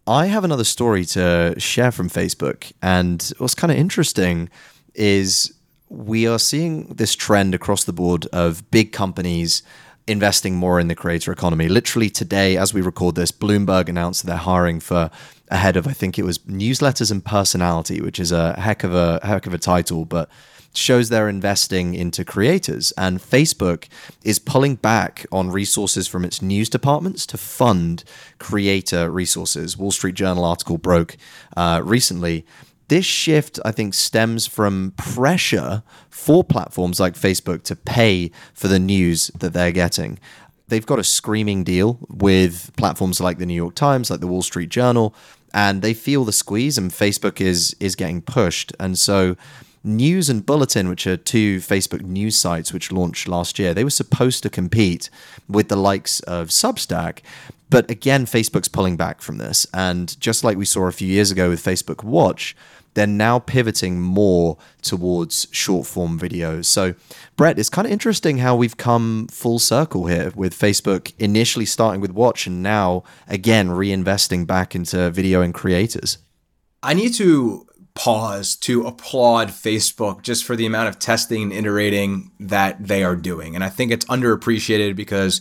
I 0.07 0.27
have 0.27 0.45
another 0.45 0.65
story 0.65 1.05
to 1.07 1.55
share 1.59 1.93
from 1.93 2.09
Facebook. 2.09 2.73
And 2.83 3.33
what's 3.39 3.55
kind 3.55 3.71
of 3.71 3.79
interesting 3.79 4.49
is 4.95 5.53
we 5.89 6.27
are 6.27 6.39
seeing 6.39 6.87
this 6.87 7.15
trend 7.15 7.55
across 7.55 7.85
the 7.85 7.93
board 7.93 8.27
of 8.33 8.69
big 8.71 8.93
companies 8.93 9.63
investing 10.09 10.55
more 10.55 10.81
in 10.81 10.89
the 10.89 10.95
creator 10.95 11.33
economy. 11.33 11.69
Literally 11.69 12.11
today, 12.11 12.57
as 12.57 12.75
we 12.75 12.81
record 12.81 13.15
this, 13.15 13.33
Bloomberg 13.33 13.89
announced 13.89 14.27
they're 14.27 14.37
hiring 14.37 14.81
for 14.81 15.11
a 15.49 15.57
head 15.57 15.77
of, 15.77 15.87
I 15.87 15.93
think 15.93 16.19
it 16.19 16.25
was 16.25 16.39
newsletters 16.41 17.11
and 17.11 17.25
personality, 17.25 18.01
which 18.01 18.19
is 18.19 18.33
a 18.33 18.59
heck 18.59 18.83
of 18.83 18.95
a 18.95 19.21
heck 19.25 19.47
of 19.47 19.55
a 19.55 19.59
title, 19.59 20.05
but 20.05 20.29
shows 20.77 21.09
they're 21.09 21.29
investing 21.29 21.95
into 21.95 22.25
creators. 22.25 22.93
And 22.97 23.19
Facebook 23.19 23.89
is 24.25 24.39
pulling 24.39 24.77
back 24.77 25.27
on 25.33 25.51
resources 25.51 26.09
from 26.09 26.25
its 26.25 26.43
news 26.43 26.69
departments 26.69 27.27
to 27.27 27.39
fund 27.39 28.05
creator 28.39 29.11
resources. 29.11 29.77
Wall 29.77 29.93
Street 29.93 30.15
Journal 30.15 30.45
article 30.45 30.79
broke 30.79 31.17
uh, 31.57 31.81
recently. 31.85 32.45
This 32.89 33.05
shift, 33.05 33.59
I 33.65 33.73
think, 33.73 33.95
stems 33.95 34.47
from 34.47 34.93
pressure 34.97 35.83
for 36.09 36.45
platforms 36.45 37.01
like 37.01 37.15
Facebook 37.15 37.65
to 37.65 37.75
pay 37.75 38.31
for 38.55 38.69
the 38.69 38.79
news 38.79 39.29
that 39.39 39.53
they're 39.53 39.73
getting 39.73 40.21
they've 40.69 40.87
got 40.87 40.99
a 40.99 41.05
screaming 41.05 41.65
deal 41.65 41.99
with 42.09 42.75
platforms 42.77 43.21
like 43.21 43.39
the 43.39 43.47
New 43.47 43.55
York 43.55 43.75
Times, 43.75 44.11
like 44.11 44.21
the 44.21 44.27
Wall 44.27 44.43
Street 44.43 44.69
Journal, 44.69 45.15
and 45.55 45.81
they 45.81 45.95
feel 45.95 46.25
the 46.25 46.33
squeeze 46.33 46.77
and 46.77 46.91
Facebook 46.91 47.41
is 47.41 47.75
is 47.81 47.95
getting 47.95 48.21
pushed. 48.21 48.73
And 48.79 48.99
so 48.99 49.37
News 49.87 50.29
and 50.29 50.45
Bulletin, 50.45 50.89
which 50.89 51.07
are 51.07 51.17
two 51.17 51.59
Facebook 51.59 52.03
news 52.03 52.37
sites 52.37 52.73
which 52.73 52.93
launched 52.93 53.29
last 53.29 53.59
year, 53.59 53.73
they 53.73 53.85
were 53.85 53.91
supposed 53.91 54.43
to 54.43 54.51
compete 54.51 55.09
with 55.49 55.69
the 55.69 55.77
likes 55.77 56.21
of 56.21 56.49
Substack. 56.49 57.21
But 57.71 57.91
again, 57.91 58.27
Facebook's 58.27 58.69
pulling 58.69 58.97
back 58.97 59.21
from 59.21 59.39
this. 59.39 59.67
And 59.73 60.19
just 60.21 60.45
like 60.45 60.57
we 60.57 60.65
saw 60.65 60.87
a 60.87 60.93
few 60.93 61.09
years 61.09 61.31
ago 61.31 61.49
with 61.49 61.65
Facebook 61.65 62.05
Watch, 62.05 62.57
they're 62.95 63.07
now 63.07 63.39
pivoting 63.39 64.01
more 64.01 64.57
towards 64.83 65.47
short 65.51 65.87
form 65.87 66.19
videos. 66.19 66.65
So, 66.65 66.95
Brett, 67.37 67.59
it's 67.59 67.69
kind 67.69 67.87
of 67.87 67.93
interesting 67.93 68.39
how 68.39 68.57
we've 68.57 68.79
come 68.79 69.29
full 69.31 69.59
circle 69.59 70.07
here 70.07 70.33
with 70.35 70.59
Facebook 70.59 71.13
initially 71.19 71.67
starting 71.67 72.01
with 72.01 72.11
Watch 72.11 72.47
and 72.47 72.63
now 72.63 73.05
again 73.29 73.69
reinvesting 73.69 74.47
back 74.47 74.75
into 74.75 75.11
video 75.11 75.43
and 75.43 75.53
creators. 75.53 76.19
I 76.83 76.95
need 76.95 77.13
to 77.15 77.67
pause 77.97 78.55
to 78.55 78.87
applaud 78.87 79.49
Facebook 79.49 80.23
just 80.23 80.45
for 80.45 80.55
the 80.55 80.67
amount 80.67 80.89
of 80.89 80.99
testing 80.99 81.43
and 81.43 81.53
iterating 81.53 82.31
that 82.39 82.87
they 82.87 83.03
are 83.03 83.17
doing. 83.17 83.55
And 83.55 83.65
I 83.65 83.69
think 83.69 83.91
it's 83.91 84.05
underappreciated 84.05 84.95
because 84.95 85.41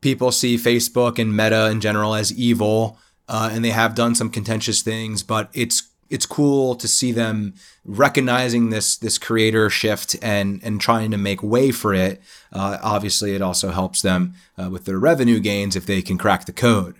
people 0.00 0.32
see 0.32 0.56
Facebook 0.56 1.18
and 1.18 1.36
Meta 1.36 1.70
in 1.70 1.80
general 1.80 2.14
as 2.14 2.32
evil, 2.32 2.98
uh, 3.28 3.50
and 3.52 3.64
they 3.64 3.70
have 3.70 3.94
done 3.94 4.14
some 4.14 4.30
contentious 4.30 4.82
things, 4.82 5.22
but 5.22 5.50
it's 5.52 5.88
it's 6.10 6.26
cool 6.26 6.74
to 6.74 6.86
see 6.86 7.10
them 7.10 7.54
recognizing 7.84 8.68
this 8.68 8.96
this 8.96 9.18
creator 9.18 9.70
shift 9.70 10.16
and 10.20 10.60
and 10.62 10.80
trying 10.80 11.10
to 11.10 11.16
make 11.16 11.42
way 11.42 11.70
for 11.70 11.94
it. 11.94 12.20
Uh, 12.52 12.78
obviously, 12.82 13.34
it 13.34 13.42
also 13.42 13.70
helps 13.70 14.02
them 14.02 14.34
uh, 14.58 14.68
with 14.68 14.84
their 14.84 14.98
revenue 14.98 15.40
gains 15.40 15.76
if 15.76 15.86
they 15.86 16.02
can 16.02 16.18
crack 16.18 16.44
the 16.44 16.52
code. 16.52 16.96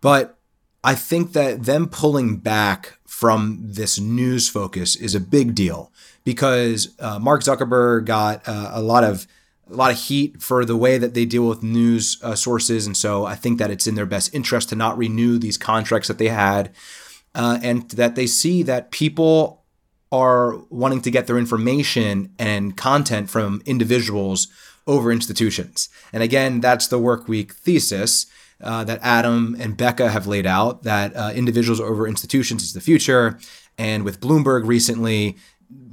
But 0.00 0.35
I 0.86 0.94
think 0.94 1.32
that 1.32 1.64
them 1.64 1.88
pulling 1.88 2.36
back 2.38 2.98
from 3.06 3.58
this 3.60 3.98
news 3.98 4.48
focus 4.48 4.96
is 4.96 5.14
a 5.14 5.20
big 5.20 5.54
deal 5.54 5.90
because 6.24 6.94
uh, 7.00 7.18
Mark 7.18 7.42
Zuckerberg 7.42 8.04
got 8.06 8.36
uh, 8.48 8.70
a 8.72 8.80
lot 8.80 9.04
of 9.04 9.26
a 9.68 9.74
lot 9.74 9.90
of 9.90 9.98
heat 9.98 10.40
for 10.40 10.64
the 10.64 10.76
way 10.76 10.96
that 10.96 11.12
they 11.14 11.24
deal 11.26 11.46
with 11.48 11.62
news 11.62 12.18
uh, 12.22 12.36
sources, 12.36 12.86
and 12.86 12.96
so 12.96 13.26
I 13.26 13.34
think 13.34 13.58
that 13.58 13.70
it's 13.70 13.88
in 13.88 13.96
their 13.96 14.06
best 14.06 14.32
interest 14.32 14.68
to 14.68 14.76
not 14.76 14.96
renew 14.96 15.38
these 15.38 15.58
contracts 15.58 16.08
that 16.08 16.18
they 16.18 16.28
had. 16.28 16.70
uh, 17.36 17.58
and 17.62 17.90
that 17.90 18.14
they 18.16 18.26
see 18.26 18.62
that 18.64 18.90
people 18.90 19.62
are 20.10 20.56
wanting 20.70 21.02
to 21.02 21.10
get 21.10 21.26
their 21.26 21.38
information 21.38 22.32
and 22.38 22.76
content 22.76 23.28
from 23.28 23.62
individuals 23.66 24.48
over 24.86 25.12
institutions. 25.12 25.88
And 26.12 26.22
again, 26.22 26.60
that's 26.60 26.86
the 26.88 26.98
work 26.98 27.28
week 27.28 27.52
thesis. 27.52 28.26
Uh, 28.58 28.82
that 28.84 28.98
Adam 29.02 29.54
and 29.60 29.76
Becca 29.76 30.08
have 30.08 30.26
laid 30.26 30.46
out 30.46 30.82
that 30.84 31.14
uh, 31.14 31.30
individuals 31.34 31.78
over 31.78 32.08
institutions 32.08 32.62
is 32.62 32.72
the 32.72 32.80
future. 32.80 33.38
And 33.76 34.02
with 34.02 34.18
Bloomberg 34.18 34.66
recently, 34.66 35.36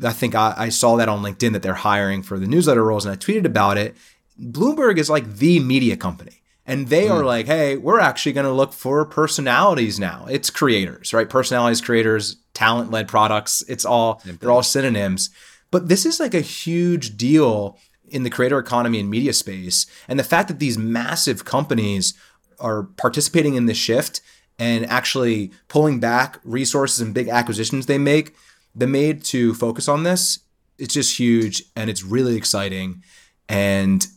I 0.02 0.13
think 0.13 0.34
I, 0.34 0.54
I, 0.56 0.69
saw 0.69 0.95
that 0.95 1.10
on 1.10 1.21
LinkedIn 1.21 1.52
that 1.52 1.62
they're 1.62 1.73
hiring 1.73 2.23
for 2.23 2.39
the 2.39 2.47
newsletter 2.47 2.84
roles, 2.84 3.06
and 3.06 3.13
I 3.13 3.17
tweeted 3.17 3.43
about 3.45 3.78
it. 3.78 3.97
Bloomberg 4.39 4.97
is 4.97 5.10
like 5.10 5.36
the 5.36 5.60
media 5.60 5.97
company. 5.97 6.41
And 6.65 6.88
they 6.88 7.10
are 7.10 7.19
hmm. 7.19 7.28
like, 7.28 7.45
hey, 7.47 7.76
we're 7.76 7.99
actually 7.99 8.32
going 8.32 8.45
to 8.45 8.54
look 8.54 8.71
for 8.71 9.06
personalities 9.06 9.99
now. 9.99 10.26
It's 10.30 10.49
creators, 10.49 11.13
right? 11.13 11.30
Personalities, 11.30 11.82
creators, 11.82 12.38
talent 12.54 12.89
led 12.89 13.08
products. 13.08 13.63
It's 13.67 13.84
all, 13.84 14.21
they're 14.23 14.52
all 14.52 14.63
synonyms. 14.63 15.30
But 15.71 15.89
this 15.89 16.06
is 16.06 16.19
like 16.19 16.34
a 16.34 16.41
huge 16.41 17.17
deal 17.17 17.78
in 18.08 18.23
the 18.23 18.30
creator 18.30 18.60
economy 18.60 18.99
and 18.99 19.10
media 19.10 19.34
space. 19.34 19.88
And 20.08 20.17
the 20.17 20.23
fact 20.23 20.47
that 20.47 20.60
these 20.60 20.78
massive 20.78 21.43
companies 21.43 22.13
are 22.63 22.84
participating 22.97 23.56
in 23.56 23.67
this 23.67 23.78
shift 23.78 24.21
and 24.58 24.86
actually 24.86 25.52
pulling 25.67 25.99
back 25.99 26.39
resources 26.43 27.02
and 27.02 27.13
big 27.13 27.28
acquisitions 27.28 27.86
they 27.86 27.97
make, 27.97 28.36
they 28.73 28.86
made 28.86 29.23
to 29.26 29.54
focus 29.54 29.88
on 29.88 30.04
this, 30.04 30.39
it's 30.78 30.93
just 30.93 31.19
huge 31.19 31.63
and 31.76 31.89
it's 31.89 32.04
really 32.04 32.36
exciting. 32.36 33.04
And 33.49 34.08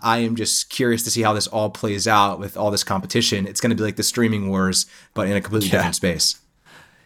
I 0.00 0.18
am 0.18 0.36
just 0.36 0.68
curious 0.68 1.02
to 1.04 1.10
see 1.10 1.22
how 1.22 1.32
this 1.32 1.46
all 1.46 1.70
plays 1.70 2.08
out 2.08 2.38
with 2.38 2.56
all 2.56 2.70
this 2.70 2.84
competition. 2.84 3.46
It's 3.46 3.60
going 3.60 3.70
to 3.70 3.76
be 3.76 3.82
like 3.82 3.96
the 3.96 4.02
streaming 4.02 4.48
wars, 4.48 4.86
but 5.14 5.28
in 5.28 5.36
a 5.36 5.40
completely 5.40 5.68
yeah. 5.68 5.78
different 5.78 5.96
space. 5.96 6.40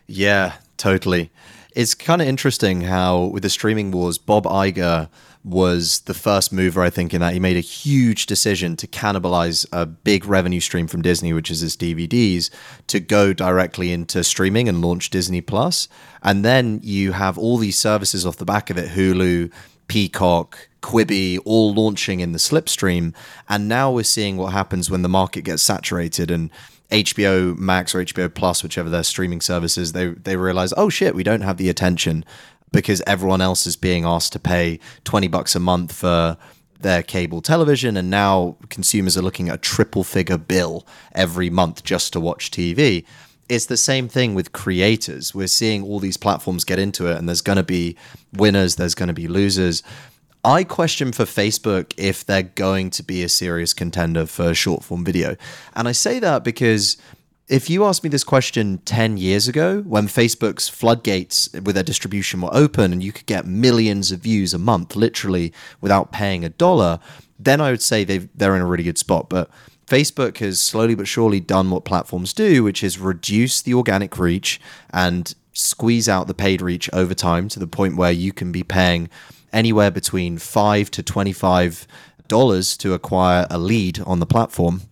Yeah, 0.07 0.55
totally. 0.77 1.31
It's 1.73 1.95
kind 1.95 2.23
of 2.23 2.29
interesting 2.29 2.83
how 2.83 3.25
with 3.27 3.43
the 3.43 3.51
streaming 3.51 3.91
wars, 3.91 4.17
Bob 4.17 4.45
Iger 4.45 5.11
was 5.47 6.01
the 6.01 6.15
first 6.15 6.53
mover, 6.53 6.83
I 6.83 6.91
think, 6.91 7.15
in 7.15 7.21
that 7.21 7.33
he 7.33 7.39
made 7.39 7.57
a 7.57 7.61
huge 7.61 8.27
decision 8.27 8.75
to 8.77 8.89
cannibalize 8.89 9.65
a 9.71 9.87
big 9.87 10.27
revenue 10.27 10.59
stream 10.59 10.89
from 10.89 11.03
Disney, 11.03 11.33
which 11.33 11.53
is 11.53 11.61
his 11.61 11.77
DVDs, 11.77 12.51
to 12.89 12.99
go 12.99 13.33
directly 13.33 13.93
into 13.93 14.25
streaming 14.25 14.69
and 14.69 14.83
launch 14.83 15.09
Disney 15.09 15.41
Plus. 15.41 15.87
And 16.21 16.45
then 16.45 16.81
you 16.83 17.13
have 17.13 17.39
all 17.39 17.59
these 17.59 17.79
services 17.79 18.27
off 18.27 18.39
the 18.39 18.45
back 18.45 18.71
of 18.71 18.77
it 18.77 18.91
Hulu, 18.91 19.53
Peacock, 19.87 20.69
Quibi, 20.83 21.39
all 21.45 21.73
launching 21.73 22.19
in 22.19 22.33
the 22.33 22.39
slipstream. 22.39 23.15
And 23.49 23.69
now 23.69 23.93
we're 23.93 24.03
seeing 24.03 24.37
what 24.37 24.53
happens 24.53 24.91
when 24.91 25.03
the 25.03 25.09
market 25.09 25.43
gets 25.43 25.63
saturated 25.63 26.29
and 26.29 26.51
HBO 26.91 27.57
Max 27.57 27.95
or 27.95 28.05
HBO 28.05 28.33
Plus, 28.33 28.63
whichever 28.63 28.89
their 28.89 29.03
streaming 29.03 29.41
services, 29.41 29.93
they 29.93 30.09
they 30.09 30.37
realize, 30.37 30.73
oh 30.77 30.89
shit, 30.89 31.15
we 31.15 31.25
don't 31.25 31.41
have 31.41 31.57
the 31.57 31.69
attention 31.69 32.25
because 32.72 33.02
everyone 33.07 33.40
else 33.40 33.66
is 33.66 33.76
being 33.76 34.05
asked 34.05 34.33
to 34.33 34.38
pay 34.38 34.79
20 35.05 35.29
bucks 35.29 35.55
a 35.55 35.61
month 35.61 35.92
for 35.92 36.37
their 36.81 37.02
cable 37.02 37.40
television 37.40 37.96
and 37.96 38.11
now 38.11 38.57
consumers 38.68 39.16
are 39.16 39.22
looking 39.22 39.48
at 39.48 39.55
a 39.55 39.59
triple 39.59 40.05
figure 40.05 40.38
bill 40.38 40.87
every 41.12 41.50
month 41.50 41.83
just 41.85 42.12
to 42.12 42.20
watch 42.20 42.50
TV. 42.50 43.05
It's 43.48 43.66
the 43.66 43.76
same 43.76 44.09
thing 44.09 44.35
with 44.35 44.52
creators. 44.52 45.35
We're 45.35 45.46
seeing 45.46 45.83
all 45.83 46.00
these 46.00 46.16
platforms 46.16 46.64
get 46.64 46.79
into 46.79 47.07
it 47.07 47.16
and 47.16 47.29
there's 47.29 47.40
going 47.40 47.57
to 47.57 47.62
be 47.62 47.96
winners, 48.33 48.76
there's 48.76 48.94
going 48.94 49.09
to 49.09 49.14
be 49.14 49.29
losers. 49.29 49.83
I 50.44 50.62
question 50.62 51.11
for 51.12 51.24
Facebook 51.24 51.92
if 51.96 52.24
they're 52.24 52.42
going 52.42 52.90
to 52.90 53.02
be 53.02 53.24
a 53.24 53.29
serious 53.29 53.74
contender 53.74 54.26
for 54.26 54.55
short 54.55 54.85
form 54.85 55.05
video. 55.05 55.37
And 55.74 55.88
I 55.88 55.92
say 55.92 56.20
that 56.20 56.44
because 56.44 56.96
if 57.49 57.71
you 57.71 57.85
asked 57.85 58.03
me 58.03 58.11
this 58.11 58.25
question 58.25 58.79
10 58.79 59.19
years 59.19 59.47
ago, 59.47 59.83
when 59.83 60.09
Facebook's 60.09 60.69
floodgates 60.69 61.49
with 61.53 61.75
their 61.75 61.85
distribution 61.85 62.41
were 62.41 62.51
open 62.53 62.93
and 62.93 63.05
you 63.05 63.13
could 63.13 63.27
get 63.27 63.47
millions 63.47 64.11
of 64.11 64.21
views 64.21 64.53
a 64.53 64.59
month, 64.59 64.97
literally 64.97 65.53
without 65.81 66.11
paying 66.11 66.45
a 66.45 66.49
dollar, 66.49 66.99
then 67.39 67.61
I 67.61 67.71
would 67.71 67.83
say 67.83 68.03
they 68.03 68.19
they're 68.35 68.57
in 68.57 68.63
a 68.63 68.67
really 68.67 68.83
good 68.83 68.99
spot. 68.99 69.29
But 69.29 69.49
Facebook 69.87 70.39
has 70.39 70.61
slowly 70.61 70.97
but 70.97 71.07
surely 71.07 71.39
done 71.39 71.71
what 71.71 71.85
platforms 71.85 72.33
do, 72.33 72.65
which 72.65 72.83
is 72.83 72.99
reduce 72.99 73.63
the 73.63 73.75
organic 73.75 74.19
reach 74.19 74.61
and 74.91 75.33
squeeze 75.53 76.09
out 76.09 76.27
the 76.27 76.35
paid 76.35 76.61
reach 76.61 76.91
over 76.93 77.15
time 77.15 77.49
to 77.49 77.61
the 77.61 77.67
point 77.69 77.97
where 77.97 78.11
you 78.11 78.33
can 78.33 78.51
be 78.51 78.65
paying 78.65 79.09
anywhere 79.53 79.91
between 79.91 80.37
5 80.37 80.91
to 80.91 81.03
25 81.03 81.87
dollars 82.29 82.77
to 82.77 82.93
acquire 82.93 83.47
a 83.49 83.57
lead 83.57 84.01
on 84.01 84.19
the 84.19 84.27
platform 84.27 84.83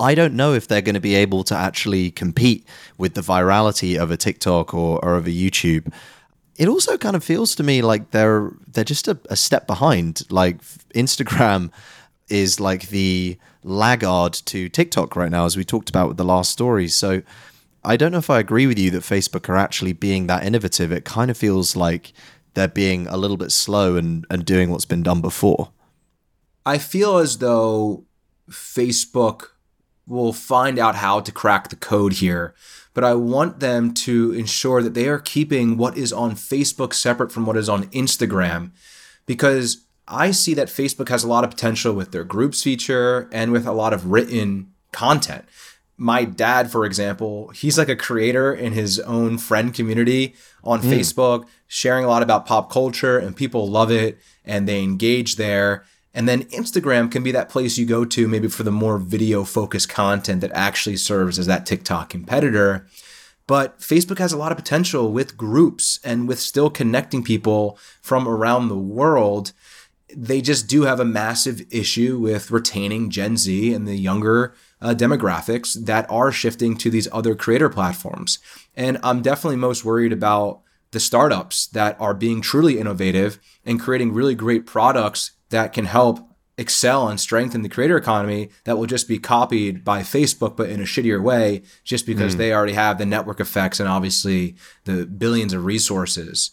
I 0.00 0.14
don't 0.14 0.34
know 0.34 0.52
if 0.52 0.66
they're 0.66 0.82
going 0.82 0.94
to 0.94 1.00
be 1.00 1.14
able 1.14 1.44
to 1.44 1.56
actually 1.56 2.10
compete 2.10 2.66
with 2.98 3.14
the 3.14 3.20
virality 3.20 3.96
of 3.96 4.10
a 4.10 4.16
TikTok 4.16 4.74
or, 4.74 5.04
or 5.04 5.14
of 5.14 5.26
a 5.26 5.30
YouTube. 5.30 5.92
It 6.56 6.68
also 6.68 6.96
kind 6.96 7.16
of 7.16 7.24
feels 7.24 7.54
to 7.56 7.62
me 7.62 7.82
like 7.82 8.10
they're 8.10 8.52
they're 8.66 8.84
just 8.84 9.08
a, 9.08 9.18
a 9.30 9.36
step 9.36 9.66
behind. 9.66 10.22
Like 10.30 10.62
Instagram 10.94 11.70
is 12.28 12.60
like 12.60 12.88
the 12.88 13.38
laggard 13.62 14.34
to 14.46 14.68
TikTok 14.68 15.16
right 15.16 15.30
now, 15.30 15.46
as 15.46 15.56
we 15.56 15.64
talked 15.64 15.90
about 15.90 16.08
with 16.08 16.16
the 16.16 16.24
last 16.24 16.50
story. 16.50 16.88
So 16.88 17.22
I 17.84 17.96
don't 17.96 18.12
know 18.12 18.18
if 18.18 18.30
I 18.30 18.38
agree 18.38 18.66
with 18.66 18.78
you 18.78 18.90
that 18.92 19.02
Facebook 19.02 19.48
are 19.48 19.56
actually 19.56 19.92
being 19.92 20.26
that 20.26 20.44
innovative. 20.44 20.92
It 20.92 21.04
kind 21.04 21.30
of 21.30 21.36
feels 21.36 21.76
like 21.76 22.12
they're 22.54 22.68
being 22.68 23.06
a 23.08 23.16
little 23.16 23.36
bit 23.36 23.52
slow 23.52 23.96
and, 23.96 24.26
and 24.30 24.44
doing 24.44 24.70
what's 24.70 24.84
been 24.84 25.02
done 25.02 25.20
before. 25.20 25.70
I 26.64 26.78
feel 26.78 27.18
as 27.18 27.38
though 27.38 28.04
Facebook 28.50 29.48
will 30.06 30.32
find 30.32 30.78
out 30.78 30.96
how 30.96 31.20
to 31.20 31.32
crack 31.32 31.68
the 31.68 31.76
code 31.76 32.14
here. 32.14 32.54
But 32.92 33.04
I 33.04 33.14
want 33.14 33.60
them 33.60 33.92
to 33.94 34.32
ensure 34.32 34.82
that 34.82 34.94
they 34.94 35.08
are 35.08 35.18
keeping 35.18 35.76
what 35.76 35.96
is 35.96 36.12
on 36.12 36.32
Facebook 36.32 36.92
separate 36.92 37.32
from 37.32 37.46
what 37.46 37.56
is 37.56 37.68
on 37.68 37.86
Instagram 37.86 38.70
because 39.26 39.84
I 40.06 40.30
see 40.30 40.54
that 40.54 40.68
Facebook 40.68 41.08
has 41.08 41.24
a 41.24 41.28
lot 41.28 41.44
of 41.44 41.50
potential 41.50 41.94
with 41.94 42.12
their 42.12 42.24
groups 42.24 42.62
feature 42.62 43.28
and 43.32 43.52
with 43.52 43.66
a 43.66 43.72
lot 43.72 43.92
of 43.92 44.10
written 44.10 44.72
content. 44.92 45.44
My 45.96 46.24
dad, 46.24 46.70
for 46.70 46.84
example, 46.84 47.48
he's 47.48 47.78
like 47.78 47.88
a 47.88 47.96
creator 47.96 48.52
in 48.52 48.72
his 48.72 49.00
own 49.00 49.38
friend 49.38 49.72
community 49.72 50.34
on 50.62 50.82
mm. 50.82 50.90
Facebook, 50.90 51.46
sharing 51.68 52.04
a 52.04 52.08
lot 52.08 52.22
about 52.22 52.46
pop 52.46 52.70
culture, 52.70 53.18
and 53.18 53.36
people 53.36 53.68
love 53.68 53.90
it 53.90 54.18
and 54.44 54.68
they 54.68 54.82
engage 54.82 55.36
there. 55.36 55.84
And 56.14 56.28
then 56.28 56.44
Instagram 56.44 57.10
can 57.10 57.24
be 57.24 57.32
that 57.32 57.48
place 57.48 57.76
you 57.76 57.84
go 57.84 58.04
to 58.04 58.28
maybe 58.28 58.48
for 58.48 58.62
the 58.62 58.70
more 58.70 58.98
video 58.98 59.42
focused 59.42 59.88
content 59.88 60.40
that 60.42 60.52
actually 60.52 60.96
serves 60.96 61.38
as 61.38 61.46
that 61.46 61.66
TikTok 61.66 62.08
competitor. 62.08 62.86
But 63.46 63.80
Facebook 63.80 64.18
has 64.18 64.32
a 64.32 64.38
lot 64.38 64.52
of 64.52 64.56
potential 64.58 65.12
with 65.12 65.36
groups 65.36 65.98
and 66.04 66.28
with 66.28 66.38
still 66.38 66.70
connecting 66.70 67.22
people 67.22 67.78
from 68.00 68.26
around 68.28 68.68
the 68.68 68.78
world. 68.78 69.52
They 70.16 70.40
just 70.40 70.68
do 70.68 70.82
have 70.82 71.00
a 71.00 71.04
massive 71.04 71.62
issue 71.70 72.18
with 72.18 72.52
retaining 72.52 73.10
Gen 73.10 73.36
Z 73.36 73.74
and 73.74 73.86
the 73.86 73.96
younger 73.96 74.54
uh, 74.80 74.94
demographics 74.94 75.74
that 75.84 76.08
are 76.08 76.30
shifting 76.30 76.76
to 76.76 76.90
these 76.90 77.08
other 77.10 77.34
creator 77.34 77.68
platforms. 77.68 78.38
And 78.76 78.98
I'm 79.02 79.20
definitely 79.20 79.56
most 79.56 79.84
worried 79.84 80.12
about 80.12 80.60
the 80.92 81.00
startups 81.00 81.66
that 81.68 82.00
are 82.00 82.14
being 82.14 82.40
truly 82.40 82.78
innovative 82.78 83.40
and 83.64 83.80
creating 83.80 84.12
really 84.12 84.36
great 84.36 84.64
products 84.64 85.32
that 85.50 85.72
can 85.72 85.84
help 85.86 86.20
excel 86.56 87.08
and 87.08 87.18
strengthen 87.18 87.62
the 87.62 87.68
creator 87.68 87.96
economy 87.96 88.48
that 88.64 88.78
will 88.78 88.86
just 88.86 89.08
be 89.08 89.18
copied 89.18 89.84
by 89.84 90.00
Facebook, 90.02 90.56
but 90.56 90.70
in 90.70 90.80
a 90.80 90.84
shittier 90.84 91.20
way, 91.20 91.62
just 91.82 92.06
because 92.06 92.34
mm. 92.34 92.38
they 92.38 92.52
already 92.52 92.74
have 92.74 92.98
the 92.98 93.06
network 93.06 93.40
effects 93.40 93.80
and 93.80 93.88
obviously 93.88 94.54
the 94.84 95.04
billions 95.04 95.52
of 95.52 95.64
resources. 95.64 96.52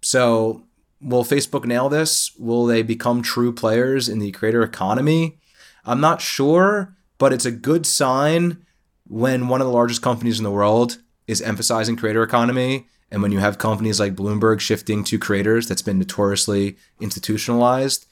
So, 0.00 0.66
will 1.00 1.24
Facebook 1.24 1.64
nail 1.64 1.88
this? 1.88 2.34
Will 2.38 2.66
they 2.66 2.82
become 2.82 3.22
true 3.22 3.52
players 3.52 4.08
in 4.08 4.18
the 4.18 4.30
creator 4.32 4.62
economy? 4.62 5.38
I'm 5.84 6.00
not 6.00 6.20
sure, 6.20 6.94
but 7.18 7.32
it's 7.32 7.46
a 7.46 7.50
good 7.50 7.86
sign 7.86 8.64
when 9.08 9.48
one 9.48 9.60
of 9.60 9.66
the 9.66 9.72
largest 9.72 10.02
companies 10.02 10.38
in 10.38 10.44
the 10.44 10.50
world 10.50 10.98
is 11.26 11.42
emphasizing 11.42 11.96
creator 11.96 12.22
economy 12.22 12.86
and 13.10 13.22
when 13.22 13.32
you 13.32 13.38
have 13.38 13.58
companies 13.58 13.98
like 13.98 14.14
Bloomberg 14.14 14.60
shifting 14.60 15.02
to 15.04 15.18
creators 15.18 15.66
that's 15.66 15.82
been 15.82 15.98
notoriously 15.98 16.76
institutionalized 17.00 18.06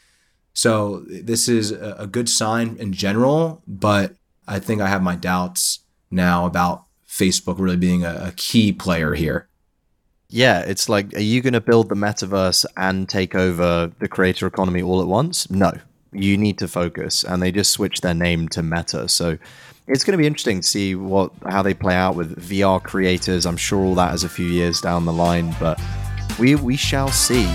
so 0.58 1.04
this 1.06 1.48
is 1.48 1.70
a 1.70 2.08
good 2.10 2.28
sign 2.28 2.78
in 2.80 2.92
general, 2.92 3.62
but 3.68 4.16
I 4.48 4.58
think 4.58 4.80
I 4.80 4.88
have 4.88 5.04
my 5.04 5.14
doubts 5.14 5.84
now 6.10 6.46
about 6.46 6.82
Facebook 7.06 7.60
really 7.60 7.76
being 7.76 8.04
a, 8.04 8.24
a 8.26 8.32
key 8.32 8.72
player 8.72 9.14
here. 9.14 9.48
Yeah, 10.30 10.62
it's 10.62 10.88
like, 10.88 11.14
are 11.14 11.20
you 11.20 11.42
going 11.42 11.52
to 11.52 11.60
build 11.60 11.90
the 11.90 11.94
metaverse 11.94 12.66
and 12.76 13.08
take 13.08 13.36
over 13.36 13.92
the 14.00 14.08
creator 14.08 14.48
economy 14.48 14.82
all 14.82 15.00
at 15.00 15.06
once? 15.06 15.48
No, 15.48 15.70
you 16.10 16.36
need 16.36 16.58
to 16.58 16.66
focus. 16.66 17.22
And 17.22 17.40
they 17.40 17.52
just 17.52 17.70
switched 17.70 18.02
their 18.02 18.12
name 18.12 18.48
to 18.48 18.60
Meta. 18.60 19.08
So 19.08 19.38
it's 19.86 20.02
going 20.02 20.14
to 20.14 20.18
be 20.18 20.26
interesting 20.26 20.62
to 20.62 20.66
see 20.66 20.96
what 20.96 21.30
how 21.48 21.62
they 21.62 21.72
play 21.72 21.94
out 21.94 22.16
with 22.16 22.36
VR 22.36 22.82
creators. 22.82 23.46
I'm 23.46 23.56
sure 23.56 23.84
all 23.84 23.94
that 23.94 24.12
is 24.12 24.24
a 24.24 24.28
few 24.28 24.46
years 24.46 24.80
down 24.80 25.04
the 25.04 25.12
line, 25.12 25.54
but 25.60 25.80
we 26.36 26.56
we 26.56 26.74
shall 26.74 27.12
see. 27.12 27.48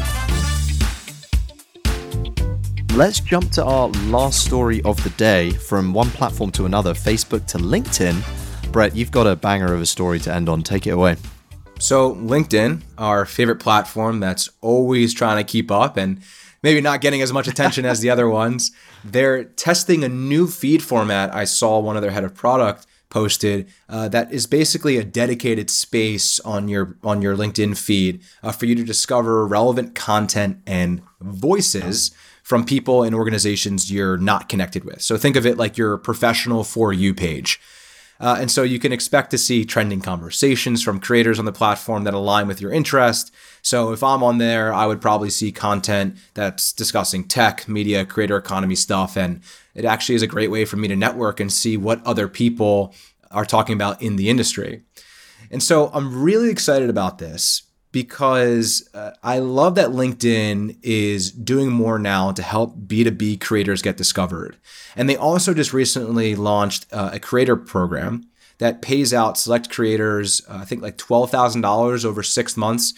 Let's 2.95 3.19
jump 3.19 3.49
to 3.53 3.65
our 3.65 3.88
last 3.88 4.45
story 4.45 4.79
of 4.84 5.03
the 5.03 5.10
day 5.12 5.49
from 5.49 5.93
one 5.93 6.12
platform 6.12 6.51
to 6.51 6.67
another, 6.67 6.93
Facebook 6.93 7.47
to 7.47 7.58
LinkedIn. 7.58 8.71
Brett, 8.71 8.95
you've 8.95 9.10
got 9.10 9.25
a 9.25 9.36
banger 9.36 9.73
of 9.73 9.82
a 9.82 9.86
story 9.88 10.19
to 10.19 10.32
end 10.32 10.47
on. 10.47 10.62
Take 10.62 10.86
it 10.86 10.91
away. 10.91 11.15
So, 11.79 12.13
LinkedIn, 12.13 12.84
our 12.99 13.25
favorite 13.25 13.60
platform 13.60 14.19
that's 14.19 14.47
always 14.62 15.12
trying 15.12 15.43
to 15.43 15.43
keep 15.43 15.71
up 15.71 15.97
and 15.97 16.21
maybe 16.62 16.82
not 16.82 17.01
getting 17.01 17.23
as 17.23 17.34
much 17.34 17.47
attention 17.47 17.84
as 17.84 18.01
the 18.01 18.12
other 18.12 18.29
ones, 18.29 18.71
they're 19.03 19.43
testing 19.43 20.03
a 20.03 20.10
new 20.10 20.45
feed 20.45 20.84
format. 20.84 21.34
I 21.34 21.45
saw 21.45 21.79
one 21.79 21.95
of 21.95 22.03
their 22.03 22.12
head 22.12 22.23
of 22.23 22.36
product 22.36 22.86
posted 23.13 23.71
uh, 23.89 24.10
that 24.10 24.34
is 24.34 24.47
basically 24.47 24.97
a 24.97 25.04
dedicated 25.04 25.69
space 25.69 26.39
on 26.39 26.67
your 26.67 26.97
on 27.04 27.21
your 27.21 27.38
LinkedIn 27.38 27.78
feed 27.78 28.19
uh, 28.41 28.52
for 28.52 28.65
you 28.65 28.73
to 28.73 28.84
discover 28.84 29.45
relevant 29.45 29.93
content 29.93 30.58
and 30.65 30.99
voices 31.21 32.10
from 32.41 32.65
people 32.65 33.04
and 33.04 33.13
organizations 33.13 33.91
you're 33.91 34.17
not 34.17 34.49
connected 34.49 34.84
with. 34.84 34.99
So 35.02 35.15
think 35.15 35.36
of 35.36 35.45
it 35.45 35.58
like 35.58 35.78
your 35.78 35.97
professional 35.97 36.63
for 36.63 36.91
you 36.91 37.13
page. 37.13 37.62
Uh, 38.24 38.38
and 38.40 38.50
so 38.50 38.64
you 38.64 38.80
can 38.80 38.94
expect 38.94 39.32
to 39.32 39.38
see 39.38 39.66
trending 39.66 40.00
conversations 40.00 40.82
from 40.82 40.98
creators 40.98 41.40
on 41.40 41.44
the 41.44 41.52
platform 41.52 42.06
that 42.06 42.14
align 42.14 42.48
with 42.48 42.62
your 42.62 42.72
interest. 42.72 43.34
So 43.62 43.92
if 43.92 44.02
I'm 44.02 44.24
on 44.24 44.38
there, 44.38 44.74
I 44.74 44.86
would 44.86 45.02
probably 45.02 45.30
see 45.30 45.52
content 45.52 46.16
that's 46.34 46.72
discussing 46.72 47.26
tech, 47.26 47.68
media, 47.68 48.06
creator 48.06 48.38
economy 48.38 48.76
stuff. 48.76 49.18
And 49.18 49.42
it 49.76 49.84
actually 49.84 50.16
is 50.16 50.22
a 50.22 50.28
great 50.28 50.50
way 50.50 50.64
for 50.64 50.78
me 50.78 50.88
to 50.88 50.96
network 50.96 51.42
and 51.42 51.52
see 51.52 51.76
what 51.76 52.02
other 52.06 52.30
people 52.30 52.96
are 53.30 53.44
talking 53.44 53.74
about 53.74 54.02
in 54.02 54.16
the 54.16 54.30
industry. 54.30 54.84
And 55.52 55.62
so 55.62 55.92
I'm 55.94 56.24
really 56.24 56.50
excited 56.50 56.90
about 56.90 57.18
this 57.18 57.62
because 57.93 58.89
uh, 58.95 59.12
I 59.21 59.38
love 59.38 59.75
that 59.75 59.91
LinkedIn 59.91 60.77
is 60.82 61.32
doing 61.32 61.71
more 61.71 61.99
now 61.99 62.32
to 62.32 62.41
help 62.41 62.75
B2B 62.75 63.39
creators 63.39 63.84
get 63.84 63.97
discovered. 63.97 64.58
And 64.95 65.08
they 65.08 65.15
also 65.15 65.53
just 65.53 65.73
recently 65.73 66.36
launched 66.36 66.88
uh, 66.91 67.12
a 67.13 67.19
creator 67.19 67.56
program 67.56 68.27
that 68.58 68.82
pays 68.82 69.13
out 69.13 69.38
select 69.38 69.69
creators, 69.69 70.41
uh, 70.49 70.58
I 70.58 70.65
think 70.65 70.82
like 70.82 70.97
$12,000 70.97 72.03
over 72.03 72.23
six 72.23 72.58
months 72.58 72.95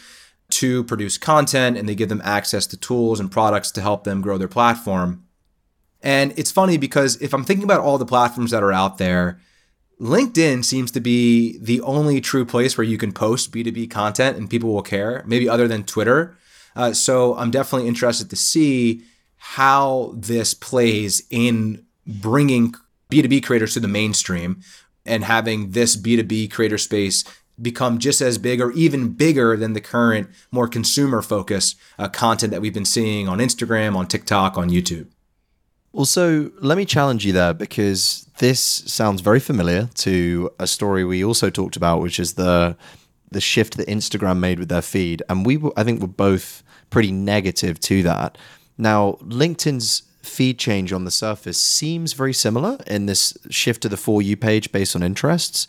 to 0.51 0.85
produce 0.85 1.17
content, 1.17 1.77
and 1.77 1.89
they 1.89 1.95
give 1.95 2.09
them 2.09 2.21
access 2.23 2.65
to 2.67 2.77
tools 2.77 3.19
and 3.19 3.29
products 3.29 3.71
to 3.71 3.81
help 3.81 4.05
them 4.05 4.21
grow 4.21 4.37
their 4.37 4.47
platform. 4.47 5.25
And 6.01 6.33
it's 6.37 6.51
funny 6.51 6.77
because 6.77 7.21
if 7.21 7.33
I'm 7.33 7.43
thinking 7.43 7.65
about 7.65 7.81
all 7.81 7.97
the 7.97 8.05
platforms 8.05 8.51
that 8.51 8.63
are 8.63 8.71
out 8.71 8.97
there, 8.97 9.41
LinkedIn 9.99 10.65
seems 10.65 10.91
to 10.91 10.99
be 10.99 11.57
the 11.59 11.81
only 11.81 12.19
true 12.19 12.45
place 12.45 12.77
where 12.77 12.85
you 12.85 12.97
can 12.97 13.13
post 13.13 13.51
B2B 13.51 13.89
content 13.89 14.37
and 14.37 14.49
people 14.49 14.73
will 14.73 14.81
care, 14.81 15.23
maybe 15.25 15.47
other 15.47 15.67
than 15.67 15.83
Twitter. 15.83 16.37
Uh, 16.75 16.91
so 16.91 17.35
I'm 17.35 17.51
definitely 17.51 17.87
interested 17.87 18.29
to 18.29 18.35
see 18.35 19.03
how 19.37 20.13
this 20.15 20.53
plays 20.53 21.23
in 21.29 21.85
bringing 22.05 22.73
B2B 23.09 23.43
creators 23.43 23.73
to 23.75 23.79
the 23.79 23.87
mainstream 23.87 24.61
and 25.05 25.23
having 25.23 25.71
this 25.71 25.95
B2B 25.95 26.51
creator 26.51 26.77
space 26.77 27.23
become 27.61 27.99
just 27.99 28.19
as 28.19 28.37
big 28.37 28.59
or 28.59 28.71
even 28.73 29.13
bigger 29.13 29.55
than 29.55 29.73
the 29.73 29.81
current 29.81 30.29
more 30.51 30.67
consumer 30.67 31.21
focused 31.21 31.77
uh, 31.97 32.09
content 32.09 32.51
that 32.51 32.61
we've 32.61 32.73
been 32.73 32.83
seeing 32.83 33.29
on 33.29 33.37
Instagram, 33.37 33.95
on 33.95 34.07
TikTok, 34.07 34.57
on 34.57 34.69
YouTube. 34.69 35.07
Also, 35.95 36.51
let 36.59 36.77
me 36.77 36.83
challenge 36.83 37.25
you 37.25 37.31
there 37.31 37.53
because 37.53 38.27
this 38.39 38.59
sounds 38.59 39.21
very 39.21 39.39
familiar 39.39 39.87
to 39.93 40.51
a 40.59 40.67
story 40.67 41.05
we 41.05 41.23
also 41.23 41.49
talked 41.49 41.77
about, 41.77 42.01
which 42.01 42.19
is 42.19 42.33
the 42.33 42.75
the 43.31 43.39
shift 43.39 43.77
that 43.77 43.87
Instagram 43.87 44.39
made 44.39 44.59
with 44.59 44.67
their 44.67 44.81
feed, 44.81 45.23
and 45.29 45.45
we 45.45 45.57
I 45.77 45.85
think 45.85 46.01
we're 46.01 46.07
both 46.07 46.63
pretty 46.89 47.13
negative 47.13 47.79
to 47.79 48.03
that. 48.03 48.37
Now, 48.77 49.17
LinkedIn's 49.21 50.03
feed 50.21 50.59
change 50.59 50.91
on 50.91 51.05
the 51.05 51.11
surface 51.11 51.61
seems 51.61 52.11
very 52.11 52.33
similar 52.33 52.77
in 52.87 53.05
this 53.05 53.37
shift 53.49 53.81
to 53.83 53.89
the 53.89 53.95
for 53.95 54.21
you 54.21 54.35
page 54.35 54.73
based 54.73 54.97
on 54.97 55.03
interests, 55.03 55.65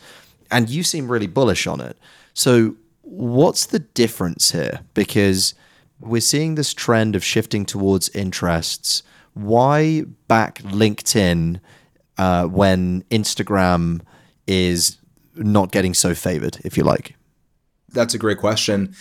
and 0.51 0.69
you 0.69 0.83
seem 0.83 1.09
really 1.09 1.27
bullish 1.27 1.65
on 1.67 1.79
it. 1.79 1.97
So, 2.33 2.75
what's 3.01 3.65
the 3.65 3.79
difference 3.79 4.51
here? 4.51 4.81
Because 4.93 5.53
we're 6.01 6.19
seeing 6.19 6.55
this 6.55 6.73
trend 6.73 7.15
of 7.15 7.23
shifting 7.23 7.65
towards 7.65 8.09
interests 8.09 9.03
why 9.37 10.03
back 10.27 10.59
LinkedIn 10.63 11.59
uh, 12.17 12.45
when 12.45 13.03
Instagram 13.11 14.01
is 14.47 14.97
not 15.35 15.71
getting 15.71 15.93
so 15.93 16.15
favored, 16.15 16.57
if 16.63 16.77
you 16.77 16.83
like? 16.83 17.15
That's 17.89 18.13
a 18.13 18.17
great 18.17 18.37
question. 18.39 18.95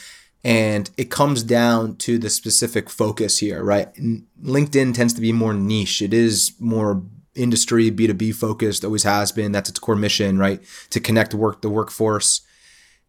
And 0.45 0.91
it 0.97 1.11
comes 1.11 1.43
down 1.43 1.97
to 1.97 2.19
the 2.19 2.31
specific 2.31 2.89
focus 2.89 3.39
here, 3.39 3.65
right? 3.65 3.93
LinkedIn 4.43 4.95
tends 4.95 5.13
to 5.15 5.21
be 5.21 5.33
more 5.33 5.55
niche. 5.55 6.03
It 6.03 6.15
is 6.15 6.53
more 6.61 7.03
industry, 7.35 7.91
B2B 7.91 8.35
focused, 8.35 8.85
always 8.85 9.03
has 9.03 9.33
been. 9.33 9.53
That's 9.53 9.69
its 9.69 9.79
core 9.79 9.97
mission, 9.97 10.39
right? 10.39 10.63
To 10.91 11.01
connect 11.01 11.35
work 11.35 11.63
the 11.63 11.69
workforce. 11.69 12.43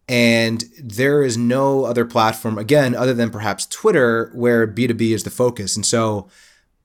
And 0.08 0.64
there 0.82 1.22
is 1.22 1.36
no 1.36 1.84
other 1.84 2.04
platform, 2.04 2.58
again, 2.58 2.94
other 2.94 3.14
than 3.14 3.30
perhaps 3.30 3.66
Twitter, 3.66 4.32
where 4.34 4.66
B2B 4.66 5.14
is 5.14 5.24
the 5.24 5.30
focus. 5.30 5.76
And 5.76 5.84
so 5.84 6.28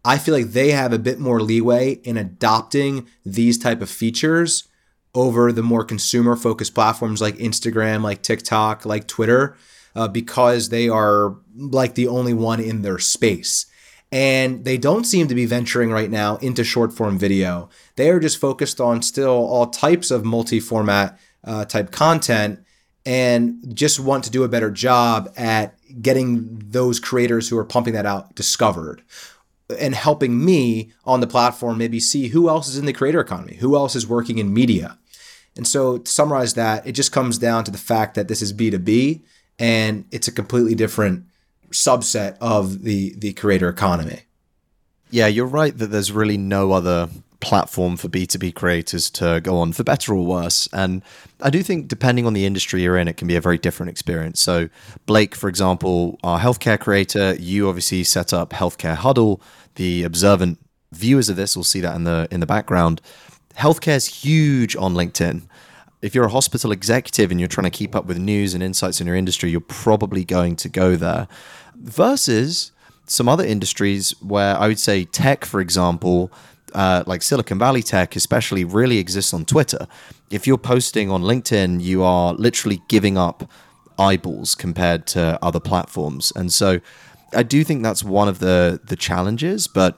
I 0.06 0.18
feel 0.18 0.34
like 0.34 0.52
they 0.52 0.72
have 0.72 0.92
a 0.92 1.00
bit 1.00 1.20
more 1.20 1.42
leeway 1.42 1.94
in 2.04 2.18
adopting 2.18 3.08
these 3.26 3.58
type 3.58 3.82
of 3.82 3.90
features 3.90 4.68
over 5.16 5.52
the 5.52 5.64
more 5.64 5.86
consumer 5.86 6.36
focused 6.36 6.74
platforms 6.74 7.22
like 7.22 7.36
Instagram, 7.36 8.02
like 8.02 8.22
TikTok, 8.22 8.86
like 8.86 9.08
Twitter, 9.08 9.56
uh, 9.96 10.08
because 10.08 10.70
they 10.70 10.90
are 10.90 11.36
like 11.56 11.96
the 11.96 12.08
only 12.08 12.34
one 12.34 12.60
in 12.60 12.82
their 12.82 13.00
space. 13.00 13.68
And 14.12 14.66
they 14.66 14.78
don't 14.78 15.06
seem 15.06 15.28
to 15.28 15.36
be 15.36 15.46
venturing 15.46 15.90
right 15.90 16.10
now 16.10 16.38
into 16.38 16.64
short 16.64 16.94
form 16.94 17.18
video. 17.18 17.70
They 17.96 18.10
are 18.10 18.20
just 18.20 18.40
focused 18.40 18.80
on 18.80 19.02
still 19.02 19.32
all 19.32 19.68
types 19.68 20.12
of 20.12 20.26
multi 20.26 20.60
format 20.60 21.18
uh, 21.44 21.66
type 21.66 21.92
content 21.92 22.60
and 23.06 23.76
just 23.76 24.00
want 24.00 24.24
to 24.24 24.30
do 24.30 24.44
a 24.44 24.50
better 24.50 24.72
job 24.72 25.32
at 25.36 25.76
getting 26.02 26.62
those 26.70 27.00
creators 27.00 27.50
who 27.50 27.58
are 27.58 27.66
pumping 27.66 27.94
that 27.94 28.06
out 28.06 28.34
discovered 28.36 29.02
and 29.80 29.96
helping 29.96 30.44
me 30.44 30.92
on 31.06 31.20
the 31.20 31.28
platform 31.28 31.78
maybe 31.78 32.00
see 32.00 32.28
who 32.28 32.50
else 32.50 32.68
is 32.68 32.78
in 32.78 32.86
the 32.86 32.94
creator 32.94 33.20
economy, 33.20 33.56
who 33.56 33.76
else 33.76 33.96
is 33.96 34.08
working 34.08 34.38
in 34.38 34.54
media. 34.54 34.98
And 35.56 35.68
so 35.68 36.00
to 36.00 36.12
summarize 36.12 36.56
that, 36.56 36.86
it 36.86 36.94
just 36.94 37.12
comes 37.12 37.38
down 37.38 37.64
to 37.66 37.72
the 37.72 37.78
fact 37.78 38.16
that 38.16 38.28
this 38.28 38.42
is 38.42 38.54
B2B 38.54 39.22
and 39.60 40.06
it's 40.12 40.28
a 40.28 40.32
completely 40.32 40.76
different 40.76 41.26
subset 41.72 42.38
of 42.40 42.84
the 42.84 43.16
the 43.18 43.34
creator 43.34 43.70
economy. 43.70 44.22
Yeah, 45.10 45.28
you're 45.28 45.46
right 45.46 45.78
that 45.78 45.88
there's 45.88 46.12
really 46.12 46.38
no 46.38 46.72
other 46.72 47.10
platform 47.44 47.98
for 47.98 48.08
B2B 48.08 48.56
creators 48.56 49.10
to 49.12 49.42
go 49.44 49.58
on, 49.58 49.74
for 49.74 49.84
better 49.84 50.14
or 50.14 50.26
worse. 50.26 50.68
And 50.72 51.04
I 51.42 51.50
do 51.50 51.62
think, 51.62 51.90
depending 51.90 52.26
on 52.26 52.34
the 52.34 52.46
industry 52.46 52.82
you're 52.82 52.98
in, 52.98 53.10
it 53.10 53.18
can 53.18 53.28
be 53.28 53.36
a 53.36 53.42
very 53.42 53.58
different 53.58 53.90
experience. 53.90 54.40
So, 54.40 54.70
Blake, 55.06 55.36
for 55.36 55.50
example, 55.50 56.18
our 56.24 56.40
healthcare 56.40 56.80
creator, 56.80 57.36
you 57.36 57.68
obviously 57.68 58.04
set 58.06 58.34
up 58.34 58.52
Healthcare 58.52 58.96
Huddle. 58.96 59.42
The 59.76 60.04
observant 60.04 60.58
viewers 60.94 61.28
of 61.28 61.36
this 61.36 61.58
will 61.58 61.66
see 61.66 61.82
that 61.82 61.96
in 61.96 62.06
the 62.06 62.28
in 62.32 62.40
the 62.40 62.46
background. 62.46 63.02
Healthcare 63.58 63.98
is 63.98 64.08
huge 64.08 64.76
on 64.78 64.94
LinkedIn. 64.94 65.44
If 66.02 66.16
you're 66.16 66.26
a 66.26 66.30
hospital 66.30 66.72
executive 66.72 67.30
and 67.30 67.40
you're 67.40 67.50
trying 67.50 67.70
to 67.70 67.78
keep 67.78 67.96
up 67.96 68.06
with 68.06 68.18
news 68.18 68.54
and 68.54 68.64
insights 68.64 69.00
in 69.02 69.08
your 69.08 69.16
industry, 69.16 69.52
you're 69.52 69.62
probably 69.62 70.24
going 70.26 70.56
to 70.58 70.70
go 70.70 70.96
there. 70.96 71.28
Versus 71.76 72.72
some 73.06 73.28
other 73.28 73.46
industries 73.46 74.12
where 74.22 74.58
I 74.58 74.68
would 74.68 74.80
say 74.80 75.06
tech, 75.06 75.46
for 75.46 75.60
example, 75.60 76.32
uh, 76.74 77.04
like 77.06 77.22
Silicon 77.22 77.60
Valley 77.60 77.84
tech, 77.84 78.16
especially, 78.16 78.64
really 78.64 78.98
exists 78.98 79.34
on 79.34 79.46
Twitter. 79.46 79.88
If 80.30 80.48
you're 80.48 80.58
posting 80.58 81.12
on 81.12 81.22
LinkedIn, 81.22 81.82
you 81.82 82.04
are 82.04 82.34
literally 82.34 82.82
giving 82.88 83.18
up 83.18 83.50
eyeballs 84.00 84.56
compared 84.56 85.06
to 85.08 85.38
other 85.42 85.60
platforms. 85.60 86.34
And 86.36 86.52
so 86.52 86.80
I 87.34 87.44
do 87.44 87.64
think 87.64 87.84
that's 87.84 88.04
one 88.04 88.28
of 88.28 88.40
the 88.40 88.80
the 88.84 88.96
challenges, 88.96 89.68
but 89.68 89.98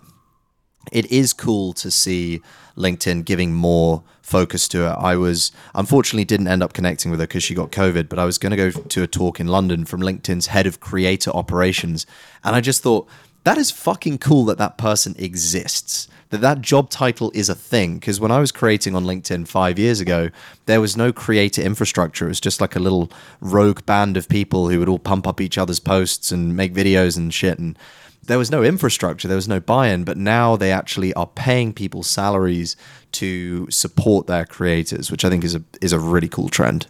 it 0.91 1.11
is 1.11 1.33
cool 1.33 1.73
to 1.73 1.89
see 1.89 2.41
LinkedIn 2.77 3.25
giving 3.25 3.53
more 3.53 4.03
focus 4.21 4.67
to 4.69 4.85
it. 4.85 4.95
I 4.97 5.15
was 5.15 5.51
unfortunately 5.73 6.25
didn't 6.25 6.47
end 6.47 6.61
up 6.61 6.73
connecting 6.73 7.11
with 7.11 7.19
her 7.19 7.27
because 7.27 7.43
she 7.43 7.55
got 7.55 7.71
COVID, 7.71 8.09
but 8.09 8.19
I 8.19 8.25
was 8.25 8.38
going 8.38 8.51
to 8.51 8.57
go 8.57 8.71
to 8.71 9.03
a 9.03 9.07
talk 9.07 9.39
in 9.39 9.47
London 9.47 9.85
from 9.85 10.01
LinkedIn's 10.01 10.47
head 10.47 10.67
of 10.67 10.79
creator 10.79 11.31
operations, 11.31 12.05
and 12.43 12.55
I 12.55 12.61
just 12.61 12.81
thought 12.81 13.07
that 13.43 13.57
is 13.57 13.71
fucking 13.71 14.17
cool 14.17 14.45
that 14.45 14.57
that 14.57 14.77
person 14.77 15.15
exists 15.17 16.07
that 16.29 16.41
that 16.41 16.61
job 16.61 16.89
title 16.89 17.31
is 17.33 17.49
a 17.49 17.55
thing. 17.55 17.95
Because 17.95 18.19
when 18.19 18.31
i 18.31 18.39
was 18.39 18.51
creating 18.51 18.95
on 18.95 19.05
linkedin 19.05 19.47
five 19.47 19.77
years 19.79 19.99
ago 19.99 20.29
there 20.65 20.81
was 20.81 20.97
no 20.97 21.11
creator 21.11 21.61
infrastructure. 21.61 22.25
It 22.25 22.29
was 22.29 22.39
just 22.39 22.61
like 22.61 22.75
a 22.75 22.79
little 22.79 23.11
rogue 23.39 23.85
band 23.85 24.17
of 24.17 24.27
people 24.27 24.69
who 24.69 24.79
would 24.79 24.89
all 24.89 24.99
pump 24.99 25.27
up 25.27 25.41
each 25.41 25.57
other's 25.57 25.79
posts 25.79 26.31
and 26.31 26.55
make 26.55 26.73
videos 26.73 27.17
and 27.17 27.33
shit. 27.33 27.59
And 27.59 27.77
there 28.23 28.39
was 28.39 28.49
no 28.49 28.63
infrastructure. 28.63 29.27
There 29.27 29.35
was 29.35 29.47
no 29.47 29.59
buy-in. 29.59 30.03
But 30.03 30.17
now 30.17 30.55
they 30.55 30.71
actually 30.71 31.13
are 31.13 31.27
paying 31.27 31.73
people 31.73 32.01
salaries 32.01 32.75
to 33.11 33.69
support 33.69 34.27
their 34.27 34.45
creators 34.45 35.09
which 35.09 35.23
i 35.23 35.29
think 35.29 35.43
is 35.45 35.55
a 35.55 35.63
is 35.81 35.93
a 35.93 35.99
really 35.99 36.27
cool 36.27 36.49
trend. 36.49 36.88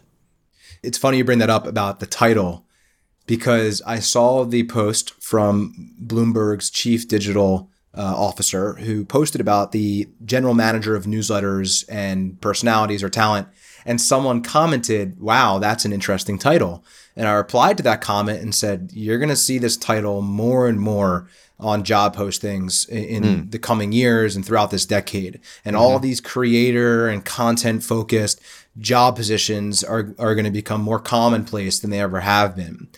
It's 0.82 0.98
funny 0.98 1.18
you 1.18 1.24
bring 1.24 1.40
that 1.40 1.50
up 1.50 1.66
about 1.66 2.00
the 2.00 2.06
title 2.06 2.66
because 3.26 3.82
I 3.86 4.00
saw 4.00 4.46
the 4.46 4.68
post 4.68 5.12
from 5.22 5.94
Bloomberg's 6.04 6.70
chief 6.70 7.08
digital 7.08 7.72
uh, 7.98 8.02
officer 8.16 8.74
who 8.74 9.06
posted 9.06 9.42
about 9.42 9.72
the 9.72 10.08
general 10.24 10.54
manager 10.54 10.96
of 10.96 11.06
newsletters 11.06 11.86
and 11.90 12.40
personalities 12.42 13.04
or 13.04 13.10
talent 13.10 13.48
and 13.86 14.02
someone 14.02 14.42
commented, 14.42 15.20
Wow, 15.20 15.60
that's 15.60 15.86
an 15.86 15.94
interesting 15.94 16.40
title. 16.40 16.84
And 17.16 17.28
I 17.28 17.34
replied 17.34 17.78
to 17.78 17.84
that 17.84 18.02
comment 18.02 18.42
and 18.42 18.54
said, 18.54 18.90
You're 18.94 19.20
going 19.20 19.30
to 19.30 19.36
see 19.36 19.60
this 19.60 19.78
title 19.78 20.22
more 20.22 20.68
and 20.68 20.80
more 20.80 21.30
on 21.58 21.84
job 21.84 22.16
postings 22.16 22.90
in, 22.90 23.24
mm. 23.24 23.52
the 23.52 23.60
coming 23.60 23.94
years 23.94 24.36
and 24.36 24.46
throughout 24.46 24.72
this 24.72 24.86
decade. 24.86 25.40
And 25.64 25.76
mm-hmm. 25.76 25.86
all 25.86 26.00
these 26.00 26.20
creator 26.20 27.08
and 27.08 27.24
content 27.24 27.84
focused 27.84 28.42
job 28.78 29.16
positions 29.16 29.82
are, 29.82 30.14
are 30.20 30.36
going 30.36 30.46
to 30.46 30.52
become 30.52 30.82
more 30.82 31.00
commonplace 31.00 31.80
than 31.80 31.92
they 31.92 32.02
ever 32.02 32.20
have 32.20 32.58
been. 32.58 32.90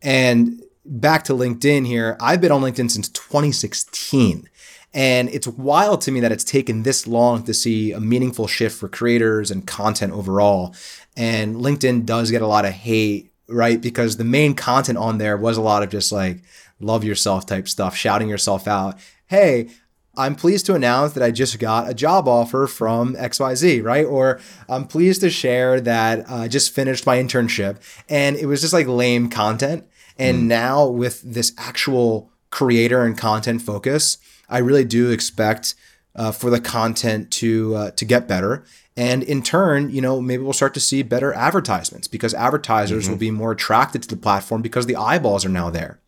And 0.00 0.62
back 0.88 1.24
to 1.24 1.32
LinkedIn 1.32 1.86
here, 1.86 2.16
I've 2.20 2.40
been 2.40 2.52
on 2.52 2.62
LinkedIn 2.62 2.90
since 2.90 3.08
2016. 3.08 4.48
And 4.94 5.28
it's 5.28 5.46
wild 5.46 6.00
to 6.02 6.12
me 6.12 6.20
that 6.20 6.32
it's 6.32 6.44
taken 6.44 6.82
this 6.82 7.06
long 7.06 7.42
to 7.44 7.52
see 7.52 7.92
a 7.92 8.00
meaningful 8.00 8.46
shift 8.46 8.78
for 8.78 8.88
creators 8.88 9.50
and 9.50 9.66
content 9.66 10.12
overall. 10.12 10.74
And 11.16 11.56
LinkedIn 11.56 12.06
does 12.06 12.30
get 12.30 12.40
a 12.40 12.46
lot 12.46 12.64
of 12.64 12.72
hate, 12.72 13.30
right? 13.46 13.80
Because 13.80 14.16
the 14.16 14.24
main 14.24 14.54
content 14.54 14.96
on 14.96 15.18
there 15.18 15.36
was 15.36 15.58
a 15.58 15.62
lot 15.62 15.82
of 15.82 15.90
just 15.90 16.12
like 16.12 16.38
love 16.80 17.04
yourself 17.04 17.44
type 17.46 17.68
stuff, 17.68 17.94
shouting 17.94 18.28
yourself 18.28 18.66
out. 18.66 18.98
Hey, 19.26 19.68
I'm 20.16 20.34
pleased 20.34 20.64
to 20.66 20.74
announce 20.74 21.12
that 21.12 21.22
I 21.22 21.30
just 21.30 21.58
got 21.58 21.90
a 21.90 21.94
job 21.94 22.26
offer 22.26 22.66
from 22.66 23.16
XYZ, 23.16 23.84
right? 23.84 24.06
Or 24.06 24.40
I'm 24.66 24.86
pleased 24.86 25.20
to 25.20 25.28
share 25.28 25.78
that 25.82 26.30
I 26.30 26.48
just 26.48 26.74
finished 26.74 27.04
my 27.04 27.18
internship. 27.18 27.76
And 28.08 28.36
it 28.36 28.46
was 28.46 28.62
just 28.62 28.72
like 28.72 28.86
lame 28.86 29.28
content. 29.28 29.86
And 30.18 30.44
mm. 30.44 30.46
now 30.46 30.86
with 30.86 31.22
this 31.22 31.52
actual 31.58 32.30
creator 32.50 33.04
and 33.04 33.16
content 33.16 33.62
focus, 33.62 34.18
I 34.48 34.58
really 34.58 34.84
do 34.84 35.10
expect 35.10 35.74
uh, 36.14 36.32
for 36.32 36.50
the 36.50 36.60
content 36.60 37.30
to 37.30 37.74
uh, 37.74 37.90
to 37.92 38.04
get 38.04 38.26
better. 38.26 38.64
And 38.96 39.22
in 39.22 39.42
turn, 39.42 39.90
you 39.90 40.00
know, 40.00 40.22
maybe 40.22 40.42
we'll 40.42 40.54
start 40.54 40.72
to 40.74 40.80
see 40.80 41.02
better 41.02 41.34
advertisements 41.34 42.08
because 42.08 42.32
advertisers 42.32 43.04
mm-hmm. 43.04 43.12
will 43.12 43.18
be 43.18 43.30
more 43.30 43.52
attracted 43.52 44.02
to 44.02 44.08
the 44.08 44.16
platform 44.16 44.62
because 44.62 44.86
the 44.86 44.96
eyeballs 44.96 45.44
are 45.44 45.50
now 45.50 45.68
there. 45.68 46.00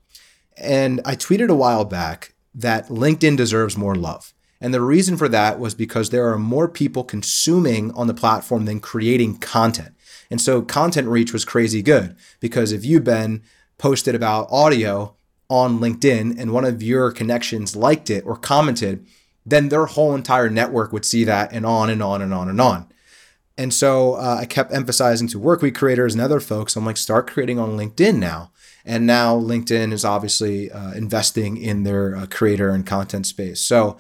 And 0.56 1.02
I 1.04 1.14
tweeted 1.14 1.50
a 1.50 1.54
while 1.54 1.84
back 1.84 2.32
that 2.54 2.88
LinkedIn 2.88 3.36
deserves 3.36 3.76
more 3.76 3.94
love. 3.94 4.32
And 4.60 4.74
the 4.74 4.80
reason 4.80 5.16
for 5.16 5.28
that 5.28 5.60
was 5.60 5.74
because 5.74 6.10
there 6.10 6.28
are 6.32 6.38
more 6.38 6.66
people 6.66 7.04
consuming 7.04 7.92
on 7.92 8.06
the 8.06 8.14
platform 8.14 8.64
than 8.64 8.80
creating 8.80 9.38
content. 9.38 9.94
And 10.30 10.40
so 10.40 10.62
content 10.62 11.08
reach 11.08 11.32
was 11.32 11.44
crazy 11.44 11.82
good 11.82 12.16
because 12.40 12.72
if 12.72 12.84
you, 12.84 13.00
Ben, 13.00 13.42
posted 13.78 14.14
about 14.14 14.48
audio 14.50 15.14
on 15.48 15.78
LinkedIn 15.78 16.38
and 16.38 16.52
one 16.52 16.64
of 16.64 16.82
your 16.82 17.10
connections 17.10 17.74
liked 17.74 18.10
it 18.10 18.24
or 18.26 18.36
commented, 18.36 19.06
then 19.46 19.68
their 19.68 19.86
whole 19.86 20.14
entire 20.14 20.50
network 20.50 20.92
would 20.92 21.04
see 21.04 21.24
that 21.24 21.52
and 21.52 21.64
on 21.64 21.88
and 21.88 22.02
on 22.02 22.20
and 22.20 22.34
on 22.34 22.48
and 22.48 22.60
on. 22.60 22.86
And 23.56 23.74
so 23.74 24.14
uh, 24.14 24.38
I 24.40 24.46
kept 24.46 24.72
emphasizing 24.72 25.26
to 25.28 25.40
Workweek 25.40 25.74
creators 25.74 26.14
and 26.14 26.22
other 26.22 26.38
folks, 26.38 26.76
I'm 26.76 26.86
like, 26.86 26.96
start 26.96 27.28
creating 27.28 27.58
on 27.58 27.70
LinkedIn 27.70 28.16
now. 28.16 28.52
And 28.84 29.06
now 29.06 29.36
LinkedIn 29.36 29.92
is 29.92 30.04
obviously 30.04 30.70
uh, 30.70 30.92
investing 30.92 31.56
in 31.56 31.82
their 31.82 32.14
uh, 32.14 32.26
creator 32.26 32.70
and 32.70 32.86
content 32.86 33.26
space. 33.26 33.60
So 33.60 33.98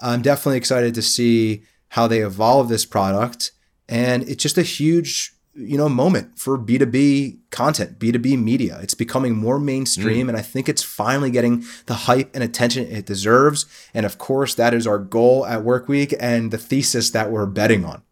I'm 0.00 0.22
definitely 0.22 0.58
excited 0.58 0.94
to 0.94 1.02
see 1.02 1.62
how 1.90 2.06
they 2.08 2.18
evolve 2.18 2.68
this 2.68 2.84
product. 2.84 3.52
And 3.88 4.28
it's 4.28 4.42
just 4.42 4.58
a 4.58 4.62
huge, 4.62 5.35
you 5.56 5.78
know, 5.78 5.88
moment 5.88 6.38
for 6.38 6.58
B2B 6.58 7.38
content, 7.50 7.98
B2B 7.98 8.42
media. 8.42 8.78
It's 8.82 8.94
becoming 8.94 9.36
more 9.36 9.58
mainstream. 9.58 10.26
Mm. 10.26 10.30
And 10.30 10.38
I 10.38 10.42
think 10.42 10.68
it's 10.68 10.82
finally 10.82 11.30
getting 11.30 11.64
the 11.86 11.94
hype 11.94 12.30
and 12.34 12.44
attention 12.44 12.86
it 12.86 13.06
deserves. 13.06 13.66
And 13.94 14.04
of 14.04 14.18
course, 14.18 14.54
that 14.54 14.74
is 14.74 14.86
our 14.86 14.98
goal 14.98 15.46
at 15.46 15.62
Workweek 15.62 16.14
and 16.20 16.50
the 16.50 16.58
thesis 16.58 17.10
that 17.10 17.30
we're 17.30 17.46
betting 17.46 17.84
on. 17.84 18.02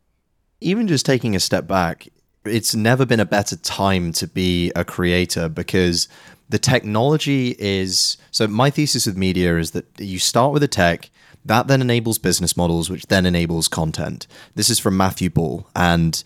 Even 0.60 0.88
just 0.88 1.04
taking 1.04 1.36
a 1.36 1.40
step 1.40 1.66
back, 1.66 2.08
it's 2.44 2.74
never 2.74 3.04
been 3.04 3.20
a 3.20 3.26
better 3.26 3.56
time 3.56 4.12
to 4.12 4.26
be 4.26 4.72
a 4.74 4.84
creator 4.84 5.48
because 5.48 6.08
the 6.48 6.58
technology 6.58 7.56
is 7.58 8.16
so 8.30 8.46
my 8.46 8.70
thesis 8.70 9.06
with 9.06 9.16
media 9.16 9.58
is 9.58 9.70
that 9.72 9.86
you 9.98 10.18
start 10.18 10.52
with 10.52 10.62
a 10.62 10.68
tech 10.68 11.10
that 11.44 11.68
then 11.68 11.80
enables 11.80 12.18
business 12.18 12.56
models 12.56 12.90
which 12.90 13.06
then 13.06 13.24
enables 13.24 13.66
content 13.66 14.26
this 14.54 14.68
is 14.68 14.78
from 14.78 14.96
matthew 14.96 15.30
ball 15.30 15.66
and 15.74 16.22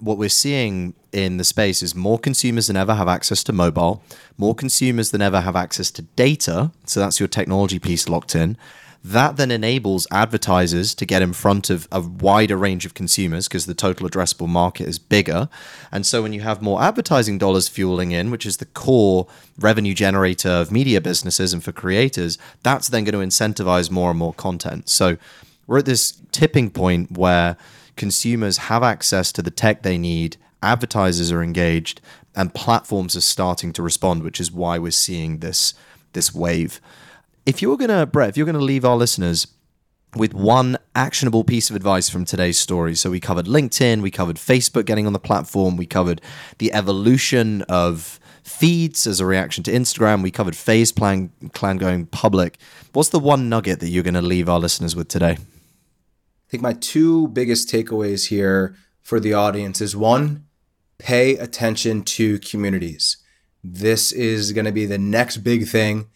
what 0.00 0.18
we're 0.18 0.28
seeing 0.28 0.94
in 1.12 1.36
the 1.36 1.44
space 1.44 1.82
is 1.82 1.94
more 1.94 2.18
consumers 2.18 2.68
than 2.68 2.76
ever 2.76 2.94
have 2.94 3.08
access 3.08 3.42
to 3.44 3.52
mobile 3.52 4.02
more 4.38 4.54
consumers 4.54 5.10
than 5.10 5.20
ever 5.20 5.40
have 5.40 5.56
access 5.56 5.90
to 5.90 6.02
data 6.02 6.70
so 6.84 7.00
that's 7.00 7.18
your 7.18 7.28
technology 7.28 7.78
piece 7.78 8.08
locked 8.08 8.34
in 8.34 8.56
that 9.02 9.36
then 9.36 9.50
enables 9.50 10.06
advertisers 10.10 10.94
to 10.94 11.06
get 11.06 11.22
in 11.22 11.32
front 11.32 11.70
of 11.70 11.88
a 11.90 12.00
wider 12.00 12.56
range 12.56 12.84
of 12.84 12.92
consumers 12.92 13.48
because 13.48 13.64
the 13.64 13.74
total 13.74 14.06
addressable 14.06 14.48
market 14.48 14.86
is 14.86 14.98
bigger. 14.98 15.48
And 15.90 16.04
so 16.04 16.22
when 16.22 16.34
you 16.34 16.42
have 16.42 16.60
more 16.60 16.82
advertising 16.82 17.38
dollars 17.38 17.66
fueling 17.66 18.12
in, 18.12 18.30
which 18.30 18.44
is 18.44 18.58
the 18.58 18.66
core 18.66 19.26
revenue 19.58 19.94
generator 19.94 20.50
of 20.50 20.70
media 20.70 21.00
businesses 21.00 21.54
and 21.54 21.64
for 21.64 21.72
creators, 21.72 22.36
that's 22.62 22.88
then 22.88 23.04
going 23.04 23.18
to 23.18 23.26
incentivize 23.26 23.90
more 23.90 24.10
and 24.10 24.18
more 24.18 24.34
content. 24.34 24.90
So 24.90 25.16
we're 25.66 25.78
at 25.78 25.86
this 25.86 26.20
tipping 26.30 26.70
point 26.70 27.12
where 27.12 27.56
consumers 28.00 28.56
have 28.56 28.82
access 28.82 29.30
to 29.32 29.42
the 29.42 29.50
tech 29.50 29.82
they 29.82 29.98
need, 29.98 30.36
advertisers 30.62 31.30
are 31.30 31.42
engaged, 31.42 32.00
and 32.34 32.54
platforms 32.54 33.14
are 33.14 33.20
starting 33.36 33.72
to 33.74 33.82
respond, 33.82 34.22
which 34.22 34.40
is 34.40 34.50
why 34.50 34.78
we're 34.78 34.90
seeing 34.90 35.38
this 35.38 35.74
this 36.12 36.34
wave 36.34 36.80
if 37.46 37.62
you're 37.62 37.76
gonna, 37.76 38.06
Brett, 38.06 38.28
if 38.28 38.36
you're 38.36 38.46
gonna 38.46 38.58
leave 38.58 38.84
our 38.84 38.96
listeners 38.96 39.46
with 40.16 40.34
one 40.34 40.76
actionable 40.94 41.44
piece 41.44 41.70
of 41.70 41.76
advice 41.76 42.08
from 42.08 42.24
today's 42.24 42.58
story. 42.58 42.94
So 42.94 43.10
we 43.10 43.20
covered 43.20 43.46
LinkedIn, 43.46 44.02
we 44.02 44.10
covered 44.10 44.36
Facebook 44.36 44.84
getting 44.84 45.06
on 45.06 45.12
the 45.12 45.20
platform, 45.20 45.76
we 45.76 45.86
covered 45.86 46.20
the 46.58 46.72
evolution 46.72 47.62
of 47.62 48.18
feeds 48.42 49.06
as 49.06 49.20
a 49.20 49.26
reaction 49.26 49.62
to 49.64 49.70
Instagram, 49.70 50.22
we 50.22 50.30
covered 50.30 50.56
phase 50.56 50.90
plan, 50.90 51.30
Clan 51.52 51.76
going 51.76 52.06
public. 52.06 52.58
What's 52.92 53.10
the 53.10 53.20
one 53.20 53.48
nugget 53.48 53.78
that 53.80 53.88
you're 53.88 54.02
going 54.02 54.14
to 54.14 54.22
leave 54.22 54.48
our 54.48 54.58
listeners 54.58 54.96
with 54.96 55.06
today? 55.06 55.38
I 56.50 56.52
think 56.52 56.64
my 56.64 56.72
two 56.72 57.28
biggest 57.28 57.68
takeaways 57.68 58.26
here 58.26 58.74
for 59.02 59.20
the 59.20 59.32
audience 59.32 59.80
is 59.80 59.94
one, 59.94 60.46
pay 60.98 61.36
attention 61.36 62.02
to 62.02 62.40
communities. 62.40 63.18
This 63.62 64.10
is 64.10 64.50
going 64.50 64.64
to 64.64 64.72
be 64.72 64.84
the 64.84 64.98
next 64.98 65.38
big 65.38 65.68
thing 65.68 66.08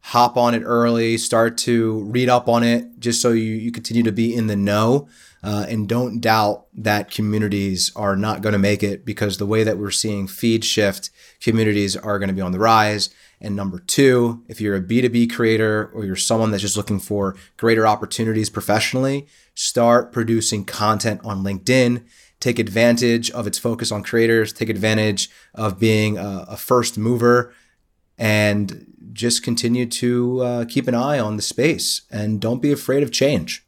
hop 0.00 0.36
on 0.36 0.54
it 0.54 0.62
early, 0.64 1.18
start 1.18 1.58
to 1.58 2.00
read 2.04 2.28
up 2.28 2.48
on 2.48 2.62
it, 2.62 2.98
just 2.98 3.20
so 3.20 3.30
you, 3.30 3.54
you 3.54 3.70
continue 3.70 4.02
to 4.02 4.12
be 4.12 4.34
in 4.34 4.46
the 4.46 4.56
know. 4.56 5.08
Uh, 5.42 5.66
and 5.68 5.88
don't 5.88 6.20
doubt 6.20 6.66
that 6.74 7.10
communities 7.10 7.92
are 7.94 8.16
not 8.16 8.42
going 8.42 8.54
to 8.54 8.58
make 8.58 8.82
it 8.82 9.04
because 9.04 9.38
the 9.38 9.46
way 9.46 9.62
that 9.62 9.78
we're 9.78 9.90
seeing 9.90 10.26
feed 10.26 10.64
shift, 10.64 11.10
communities 11.40 11.96
are 11.96 12.18
going 12.18 12.28
to 12.28 12.34
be 12.34 12.40
on 12.40 12.52
the 12.52 12.58
rise. 12.58 13.10
And 13.40 13.54
number 13.54 13.78
two, 13.78 14.42
if 14.48 14.60
you're 14.60 14.74
a 14.74 14.80
B2B 14.80 15.32
creator 15.32 15.90
or 15.94 16.04
you're 16.04 16.16
someone 16.16 16.50
that's 16.50 16.62
just 16.62 16.76
looking 16.76 16.98
for 16.98 17.36
greater 17.56 17.86
opportunities 17.86 18.50
professionally, 18.50 19.26
start 19.54 20.12
producing 20.12 20.64
content 20.64 21.20
on 21.24 21.44
LinkedIn. 21.44 22.04
Take 22.40 22.58
advantage 22.58 23.30
of 23.32 23.46
its 23.46 23.58
focus 23.58 23.90
on 23.90 24.02
creators, 24.02 24.52
take 24.52 24.68
advantage 24.68 25.28
of 25.54 25.78
being 25.78 26.18
a, 26.18 26.46
a 26.48 26.56
first 26.56 26.96
mover 26.98 27.52
and 28.16 28.92
just 29.12 29.42
continue 29.42 29.86
to 29.86 30.40
uh, 30.40 30.64
keep 30.64 30.88
an 30.88 30.94
eye 30.94 31.18
on 31.18 31.36
the 31.36 31.42
space 31.42 32.02
and 32.10 32.40
don't 32.40 32.62
be 32.62 32.72
afraid 32.72 33.02
of 33.02 33.12
change. 33.12 33.64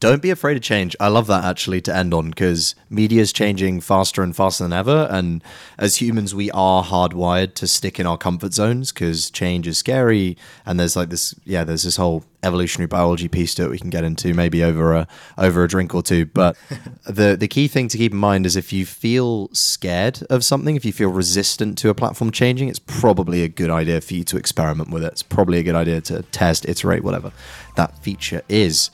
Don't 0.00 0.20
be 0.20 0.30
afraid 0.30 0.56
of 0.56 0.62
change. 0.62 0.94
I 1.00 1.08
love 1.08 1.26
that 1.28 1.44
actually 1.44 1.80
to 1.82 1.96
end 1.96 2.12
on 2.12 2.30
because 2.30 2.74
media 2.90 3.22
is 3.22 3.32
changing 3.32 3.80
faster 3.80 4.22
and 4.22 4.36
faster 4.36 4.64
than 4.64 4.72
ever. 4.72 5.08
And 5.10 5.42
as 5.78 5.96
humans, 5.96 6.34
we 6.34 6.50
are 6.50 6.84
hardwired 6.84 7.54
to 7.54 7.66
stick 7.66 7.98
in 7.98 8.06
our 8.06 8.18
comfort 8.18 8.52
zones 8.52 8.92
because 8.92 9.30
change 9.30 9.66
is 9.66 9.78
scary. 9.78 10.36
And 10.66 10.78
there's 10.78 10.96
like 10.96 11.08
this, 11.08 11.34
yeah, 11.44 11.64
there's 11.64 11.84
this 11.84 11.96
whole 11.96 12.24
evolutionary 12.42 12.86
biology 12.86 13.28
piece 13.28 13.54
to 13.54 13.64
it 13.64 13.70
we 13.70 13.78
can 13.78 13.88
get 13.88 14.04
into 14.04 14.34
maybe 14.34 14.62
over 14.62 14.92
a 14.92 15.08
over 15.38 15.64
a 15.64 15.68
drink 15.68 15.94
or 15.94 16.02
two. 16.02 16.26
But 16.26 16.56
the 17.06 17.36
the 17.36 17.48
key 17.48 17.68
thing 17.68 17.88
to 17.88 17.96
keep 17.96 18.12
in 18.12 18.18
mind 18.18 18.46
is 18.46 18.56
if 18.56 18.72
you 18.72 18.84
feel 18.84 19.48
scared 19.52 20.22
of 20.28 20.44
something, 20.44 20.76
if 20.76 20.84
you 20.84 20.92
feel 20.92 21.08
resistant 21.08 21.78
to 21.78 21.88
a 21.88 21.94
platform 21.94 22.30
changing, 22.30 22.68
it's 22.68 22.78
probably 22.78 23.42
a 23.42 23.48
good 23.48 23.70
idea 23.70 24.00
for 24.00 24.14
you 24.14 24.24
to 24.24 24.36
experiment 24.36 24.90
with 24.90 25.02
it. 25.02 25.12
It's 25.12 25.22
probably 25.22 25.58
a 25.58 25.62
good 25.62 25.74
idea 25.74 26.00
to 26.02 26.22
test, 26.24 26.68
iterate, 26.68 27.02
whatever 27.02 27.32
that 27.76 27.98
feature 27.98 28.42
is. 28.48 28.90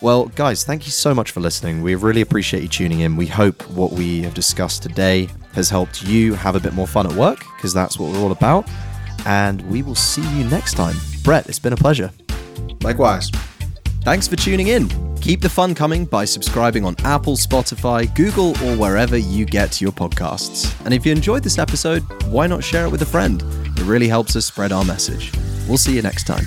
Well, 0.00 0.26
guys, 0.26 0.62
thank 0.62 0.86
you 0.86 0.92
so 0.92 1.12
much 1.12 1.32
for 1.32 1.40
listening. 1.40 1.82
We 1.82 1.96
really 1.96 2.20
appreciate 2.20 2.62
you 2.62 2.68
tuning 2.68 3.00
in. 3.00 3.16
We 3.16 3.26
hope 3.26 3.68
what 3.70 3.92
we 3.92 4.22
have 4.22 4.32
discussed 4.32 4.82
today 4.82 5.28
has 5.54 5.68
helped 5.68 6.02
you 6.04 6.34
have 6.34 6.54
a 6.54 6.60
bit 6.60 6.72
more 6.72 6.86
fun 6.86 7.06
at 7.06 7.12
work, 7.14 7.40
because 7.56 7.74
that's 7.74 7.98
what 7.98 8.12
we're 8.12 8.20
all 8.20 8.30
about. 8.30 8.68
And 9.26 9.60
we 9.68 9.82
will 9.82 9.96
see 9.96 10.22
you 10.36 10.44
next 10.44 10.74
time. 10.74 10.94
Brett, 11.24 11.48
it's 11.48 11.58
been 11.58 11.72
a 11.72 11.76
pleasure. 11.76 12.12
Likewise. 12.82 13.30
Thanks 14.02 14.28
for 14.28 14.36
tuning 14.36 14.68
in. 14.68 14.88
Keep 15.16 15.40
the 15.40 15.48
fun 15.48 15.74
coming 15.74 16.04
by 16.04 16.24
subscribing 16.24 16.84
on 16.84 16.94
Apple, 17.00 17.36
Spotify, 17.36 18.14
Google, 18.14 18.50
or 18.64 18.76
wherever 18.76 19.16
you 19.16 19.44
get 19.44 19.80
your 19.80 19.92
podcasts. 19.92 20.72
And 20.84 20.94
if 20.94 21.04
you 21.04 21.10
enjoyed 21.10 21.42
this 21.42 21.58
episode, 21.58 22.02
why 22.26 22.46
not 22.46 22.62
share 22.62 22.86
it 22.86 22.90
with 22.90 23.02
a 23.02 23.06
friend? 23.06 23.42
It 23.76 23.82
really 23.82 24.08
helps 24.08 24.36
us 24.36 24.46
spread 24.46 24.70
our 24.70 24.84
message. 24.84 25.32
We'll 25.66 25.76
see 25.76 25.96
you 25.96 26.02
next 26.02 26.24
time. 26.24 26.44